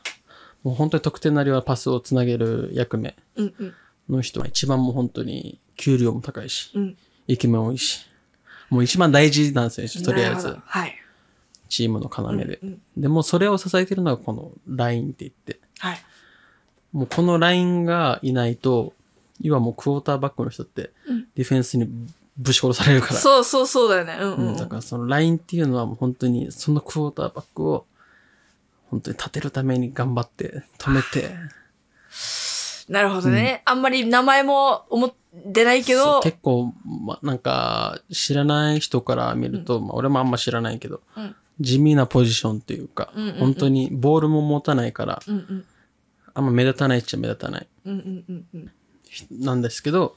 [0.62, 3.16] もう本当に得点なりはパスをつなげる役目。
[4.08, 6.96] の人が一番もう本当に給料も高いし、うん。
[7.26, 8.06] イケメン多いし、
[8.70, 10.56] もう一番大事なんですよ、とりあえず。
[10.64, 10.94] はい。
[11.68, 12.58] チームの要で。
[12.62, 12.82] うん。
[12.96, 15.98] でもそれを支えてるのがこのラインって言って、はい。
[16.92, 18.94] もうこのラインがいないと、
[19.40, 21.88] 要はもうクォーターバックの人ってうん、ディフェンスに
[22.36, 23.14] ぶち殺されるから。
[23.14, 24.16] そうそうそうだよね。
[24.20, 27.86] うんう、うんん、だからそのラインっていうのはもう本当にそのクォーターバックを
[28.90, 31.34] 本当に立てるために頑張って止めて、
[32.88, 33.62] なるほどね。
[33.64, 35.23] あんまり名前も思って
[35.64, 45.64] ないけど、結構、ま、なんか知らない人から見ると、まあ俺もあんま知らないけど、うん地味なポジションっていうか、うんうんうん本当にボールも持たないから、うんうん。
[46.34, 48.72] あんま目立たないっちゃ目立たないうんうんうんうん。
[49.30, 50.16] なんですけど、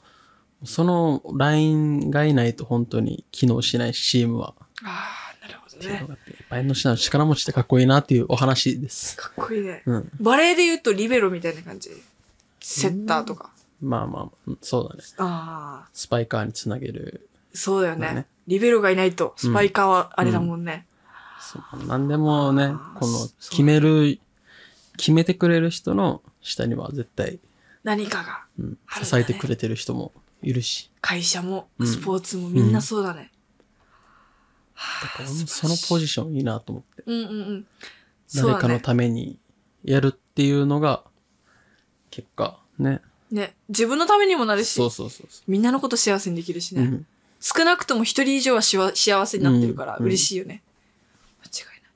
[0.64, 4.52] そのラインがいないと本当に機能しないし、チームは。
[4.82, 6.18] ああ、なるほどね
[6.50, 9.16] バイの下の力持ちってかっこいいなっていうお話です。
[9.16, 9.84] かっこいいね。
[9.86, 10.10] うん。
[10.18, 11.90] バレーで言うとリベロみたいな感じ？
[12.58, 13.52] セッターとか。
[13.80, 15.02] まあまあうん、そうだね。
[15.18, 17.28] ああ、スパイカーにつなげる。
[17.52, 20.86] そうだよねリベロがいないと、スパイカーはあれだもんね。
[21.40, 24.18] そうなんでもねこの決める、
[24.96, 27.38] 決めてくれる人の下には絶対、
[27.84, 28.44] 何かが。
[28.58, 30.12] うん支えてくれてる人も
[30.42, 30.90] いるし。
[31.00, 33.30] 会社も、うんスポーツもみんなそうだね。
[35.02, 37.02] だからそのポジションいいなと思って。
[37.06, 37.66] うんうんうん。
[38.34, 39.38] 誰かのために
[39.84, 41.04] やるっていうのが、
[42.10, 43.00] 結果、ね。
[43.30, 46.78] ね、自分のためにもなるしそう、そうそうそみんなのこと幸せにできるしう。
[46.78, 46.84] ね。
[46.84, 47.06] うん。
[47.40, 50.62] 少なくとも一人以上はしわ幸せになってるからうん嬉しいよね。
[51.44, 51.90] 間違いない。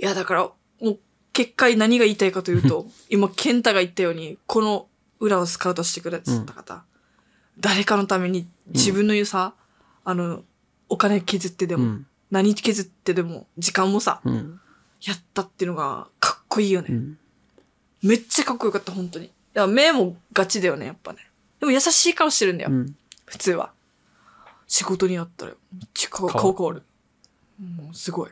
[0.00, 0.98] いや、だから、もう、
[1.32, 4.88] 結果何が言いたいかというと、 今、健太が言ったように、この
[5.20, 6.84] 裏をスカウトしてくれた方、
[7.58, 9.54] 誰かのために自分の言うさ、
[10.04, 10.44] あの、
[10.88, 12.06] お金削ってでも、うん。
[12.30, 14.60] 何削ってでも、時間もさ、うん。
[15.02, 16.88] やったっていうのが、かっこいいよね。
[16.90, 17.18] うん。
[18.02, 19.30] めっちゃかっこよかった、本当に。
[19.54, 21.18] だから目もガチだよね、やっぱね。
[21.60, 22.70] でも優しい顔してるんだよ。
[22.70, 22.96] うん。
[23.24, 23.72] 普通は。
[24.66, 26.82] 仕事になったら、めっちゃ顔顔顔変わる。
[27.60, 28.30] もうすごい。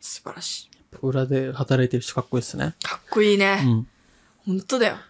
[0.00, 0.70] 素晴らしい。
[1.02, 2.74] 裏で働いてる人かっこいいですね。
[2.82, 3.56] かっこいいうね。
[3.62, 3.86] ん。
[4.46, 4.94] 本当だよ。
[4.94, 5.00] だ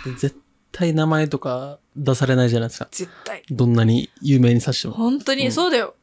[0.00, 0.40] って絶
[0.72, 2.88] 対名前とか出されないじゃないですか。
[2.90, 3.42] 絶対。
[3.50, 4.94] どんなに有名にさしても。
[4.94, 5.94] 本当に、そうだよ。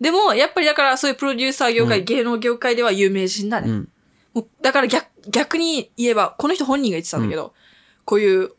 [0.00, 3.70] でも、やっぱりだから、そういうプロデューサー業界、うん芸能業界では有名人だね。
[3.70, 3.88] うん。
[4.34, 7.54] もうだから逆、逆に言えば、この人本人が言ってたんだけど、
[8.04, 8.50] こういう、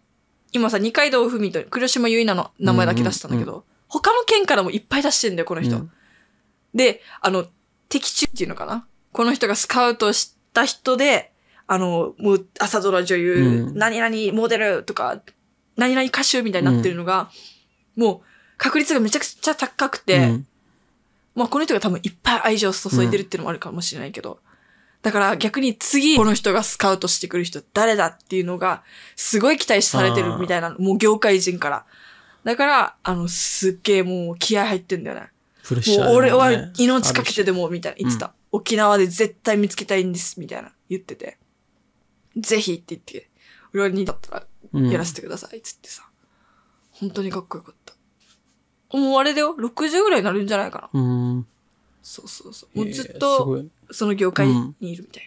[0.52, 5.76] 今さ、二階堂ふみと黒島結菜の名前だけ出したんだけど、う他の県からもいっぱい出してんだよ、この人。
[5.76, 5.92] うん。
[6.74, 7.46] で、あの、
[7.90, 8.88] 的中っていうのかな？
[9.12, 11.32] この人がスカウトした人で、
[11.68, 13.78] あの、もう朝ドラ女優、うん。
[13.78, 15.22] 何々モデルとか、
[15.78, 17.30] 何々歌手みたいになってるのが、
[17.96, 18.28] もう
[18.58, 20.48] 確率がめちゃくちゃ高くて、うん。
[21.36, 24.40] まあこの人が多分いっぱい愛情を注いでるっていうのもあるかもしれないけど、
[25.06, 28.82] だから逆に次この人がスカウトしてくる人誰だっていうのが
[29.16, 31.86] すごい期待されてるみたいな、もう業界人から。
[32.44, 35.30] だから、あの、すっげえもう気合入ってんだよね。
[35.64, 36.50] プレッシャー、もう俺は
[36.80, 38.34] 命かけてででも、みたいな言ってた。
[38.52, 41.38] 沖縄で絶対見つけたいんです、みたいな言ってて。
[42.36, 43.30] ぜひって言って、
[43.74, 46.02] 裏にだったらやらせてください、つってさ。
[46.90, 47.94] 本当にかっこよかった。
[48.98, 51.00] もうあれだよ、60ぐらいになるんじゃないかな。
[51.00, 51.48] うん。
[52.08, 52.78] そうそうそう。
[52.78, 55.24] もうずっとその業界にいるみたい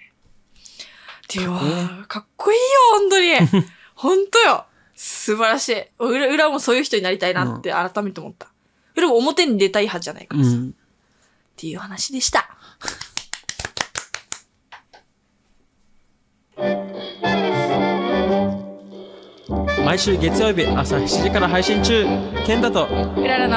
[1.45, 1.49] な。
[1.49, 2.65] うわかっこいいかっこいいよ、
[3.01, 3.65] 本当に。
[3.97, 4.65] 本当よ。
[4.95, 5.83] 素晴らしい。
[5.99, 8.49] 裏裏もそういう人になりたいなって改めて思った。
[8.95, 10.51] 裏も表に出たい派じゃないからさ。
[10.51, 10.75] っうん。
[11.57, 12.49] ていう話でした。
[19.85, 22.05] 毎週月曜日朝7時から配信中、
[22.47, 22.87] ケンタと
[23.17, 23.49] うらら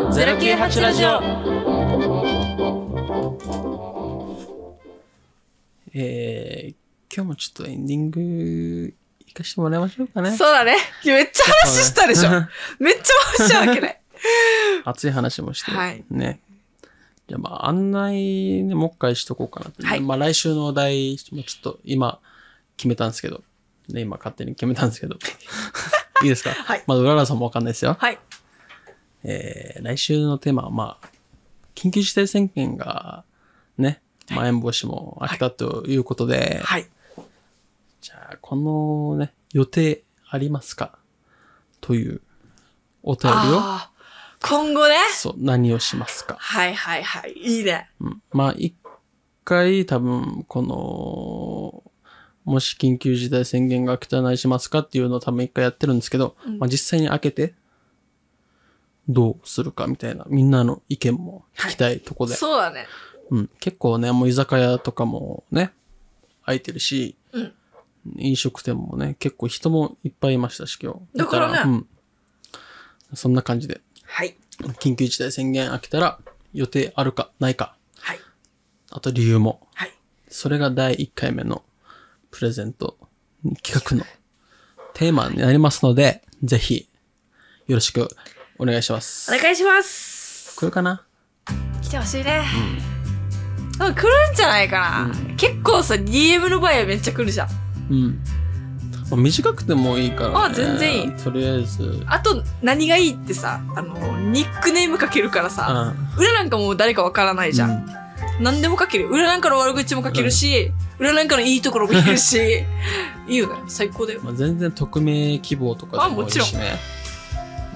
[0.00, 2.39] の098ラジオオ
[5.92, 8.94] えー、今日もちょっとエンディング
[9.26, 10.30] 行かしてもらいましょうかね。
[10.36, 10.76] そうだね。
[11.04, 12.30] めっちゃ話したでしょ。
[12.78, 14.00] めっちゃ話したわけね。
[14.84, 15.70] 熱い話もして。
[15.70, 16.40] はいね。
[17.28, 19.88] じゃあまあ案内ね、もう一回しとこうかな。
[19.88, 22.20] はいまあ来週のお題もちょっと今
[22.76, 23.42] 決めたんですけど。
[23.88, 25.16] ね、今勝手に決めたんですけど。
[26.22, 26.50] いいですか？
[26.50, 27.96] はいまだ浦原さんもわかんないですよ。
[27.98, 28.18] はい。
[29.24, 31.08] えー、来週のテーマはまあ、
[31.80, 33.24] 緊急事態宣言が
[33.78, 36.86] ね、まん延防止も明けたということで、はい。
[38.02, 40.98] じゃあ、このね、予定ありますか？
[41.80, 42.20] という
[43.02, 44.96] お便りを、あー今後ね。
[45.14, 46.36] そう、何をしますか？
[46.38, 47.32] はいはいはい。
[47.32, 47.88] いいね。
[47.98, 48.74] うん、まあ、一
[49.44, 51.82] 回多分、この、
[52.44, 57.54] もし緊急事態宣言が明けたら何しますかっていうのを多分一回やってるんですけど、まあ実際に開けて、
[59.08, 62.34] どうするかみたいな、みんなの意見も聞きたいとこで。
[62.34, 62.86] そうだね。
[63.30, 65.72] うん、結構ね、もう居酒屋とかもね、
[66.44, 67.52] 開いてるし、うん
[68.16, 71.18] 飲食店もね、結構人もいっぱいいましたし、今日。
[71.18, 71.86] だからねうん。
[73.14, 74.36] そんな感じで、はい。
[74.80, 76.18] 緊急事態宣言明けたら
[76.52, 78.18] 予定あるかないか、はい。
[78.90, 79.66] あと理由も。
[79.74, 79.94] はい。
[80.28, 81.62] それが第1回目の
[82.30, 82.96] プレゼント
[83.62, 84.04] 企画の
[84.94, 86.88] テーマになりますので、ぜひ
[87.66, 88.08] よろしく
[88.60, 89.34] お願いします。
[89.34, 90.54] お願いします。
[90.54, 91.02] 来るかな？
[91.82, 92.42] 来てほしいね。
[93.80, 93.94] うん。
[93.94, 94.78] 来るんじゃないか
[95.08, 95.10] な。
[95.38, 97.48] 結構さ、DM の場合はめっちゃ来るじゃん。
[97.90, 98.18] うん。
[99.10, 100.34] まあ短くてもいいから、ね。
[100.36, 102.02] あ全然いいとりあえず。
[102.06, 103.94] あと、何がいいってさ、あの、
[104.30, 107.86] ニックネームかけるからさ、裏なんかもう誰かわからないじゃん。
[108.42, 109.08] 何でも書ける。
[109.08, 112.38] 裏なんかの悪口も書けるし、裏なんかのいいところも言えるし、
[113.26, 113.54] いいよね。
[113.68, 114.20] 最高だよ。
[114.22, 116.99] まあ、全然匿名希望とかでもいいしあね。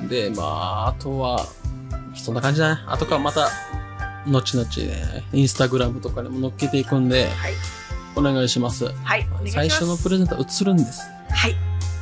[0.09, 1.47] で、まあ、あとは、
[2.14, 2.82] そんな感じだね。
[2.86, 3.51] あとからまた、
[4.26, 7.52] 後々ね、インスタグラムとかにも載っけていくんで、はい。
[8.16, 8.86] お願いします。
[8.86, 9.26] はい。
[9.32, 9.68] お願いします。
[9.68, 11.02] 最初のプレゼントは映るんです。
[11.31, 11.56] はい。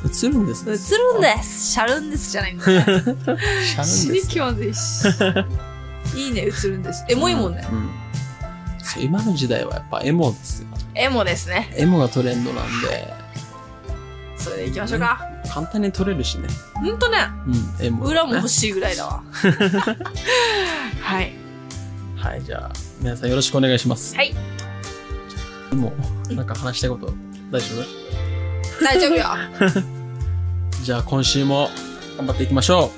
[0.04, 0.64] 映るんです。
[0.68, 1.72] 映るんです。
[1.72, 2.84] シャルンですじゃないんだね。
[2.84, 4.26] シャル死んです。
[4.26, 5.08] に気まずいし。
[6.16, 7.04] いいね、映るんです。
[7.08, 7.66] エモいもんね。
[7.70, 7.90] うん。
[8.82, 10.68] そう今の時代はやっぱエモですよ。
[10.94, 11.72] エモですね。
[11.76, 13.14] エモがトレンドなんで、
[14.43, 15.20] それで行きましょうか。
[15.52, 16.48] 簡単に撮れるしね。
[16.74, 17.19] ほんとね。
[17.78, 19.23] うん、エモ、裏も欲しいぐらいだわ。
[21.01, 21.32] はい。
[22.16, 22.70] はい、じゃあ、
[23.01, 24.14] 皆さんよろしくお願いします。
[24.16, 24.35] はい。
[25.74, 25.93] も
[26.31, 27.06] う、なんか話したいこと
[27.51, 27.66] 大丈
[28.81, 28.85] 夫？
[28.85, 29.27] 大丈夫よ。
[30.82, 31.70] じゃあ今週も
[32.16, 32.90] 頑張っていきましょ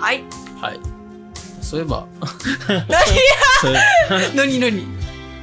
[0.00, 0.20] はい。
[0.20, 0.62] う。
[0.62, 0.80] はい。
[1.60, 2.96] そういえば、何
[3.60, 3.80] そういえ
[4.34, 4.80] 何 何？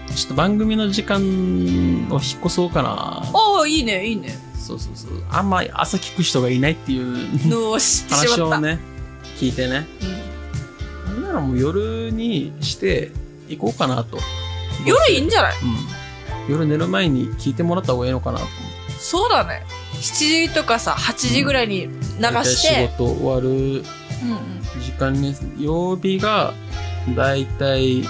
[0.09, 2.89] ばちょっと番組の時間を引っ越そうかな。
[2.89, 4.37] ああ、いいね、いいね。
[4.65, 5.23] そうそうそう。
[5.29, 8.43] あんま朝聞く人がいないっていうのを知ってしまった。
[8.45, 8.79] 話をね、
[9.39, 9.87] 聞いてね。
[10.01, 13.11] うんなんならもう夜にして
[13.47, 14.19] 行こうかなと。
[14.85, 15.53] 夜いいんじゃない？
[16.47, 16.51] うん。
[16.51, 18.45] 夜寝る前に聞いてもらった方がいいのかなと。
[18.99, 19.65] そうだね。
[19.93, 22.21] 7時とかさ、8時ぐらいに流して。
[22.21, 23.81] 大体仕事終わるうんうん。
[24.83, 26.53] 時間に、曜日が、
[27.15, 28.05] だいたい、う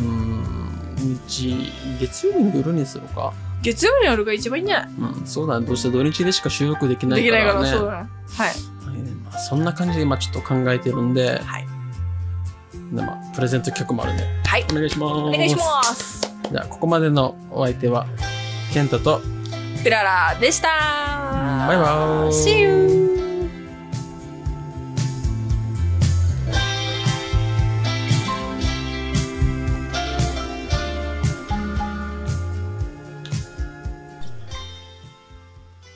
[0.00, 3.32] ーん、日、月曜日の夜にするか。
[3.72, 4.90] 月曜日の夜が一番いいんじゃない？
[5.18, 5.66] うん、そうだね。
[5.66, 7.64] どうして土日でしか収録できないからね。
[7.64, 8.10] できないから、そうだね。
[8.36, 8.50] はい。
[8.50, 11.66] えーまあそんな感じで今ちょっと考えてるんで、はい。
[12.92, 14.64] でまあ、プレゼント曲もあるんで、はい。
[14.70, 15.12] お願いします。
[15.12, 16.32] お願いします。
[16.50, 18.06] じゃあ、ここまでのお相手は、
[18.72, 19.20] ケンタと、
[19.84, 20.68] うららでした。
[20.68, 23.05] バイバーイ See you!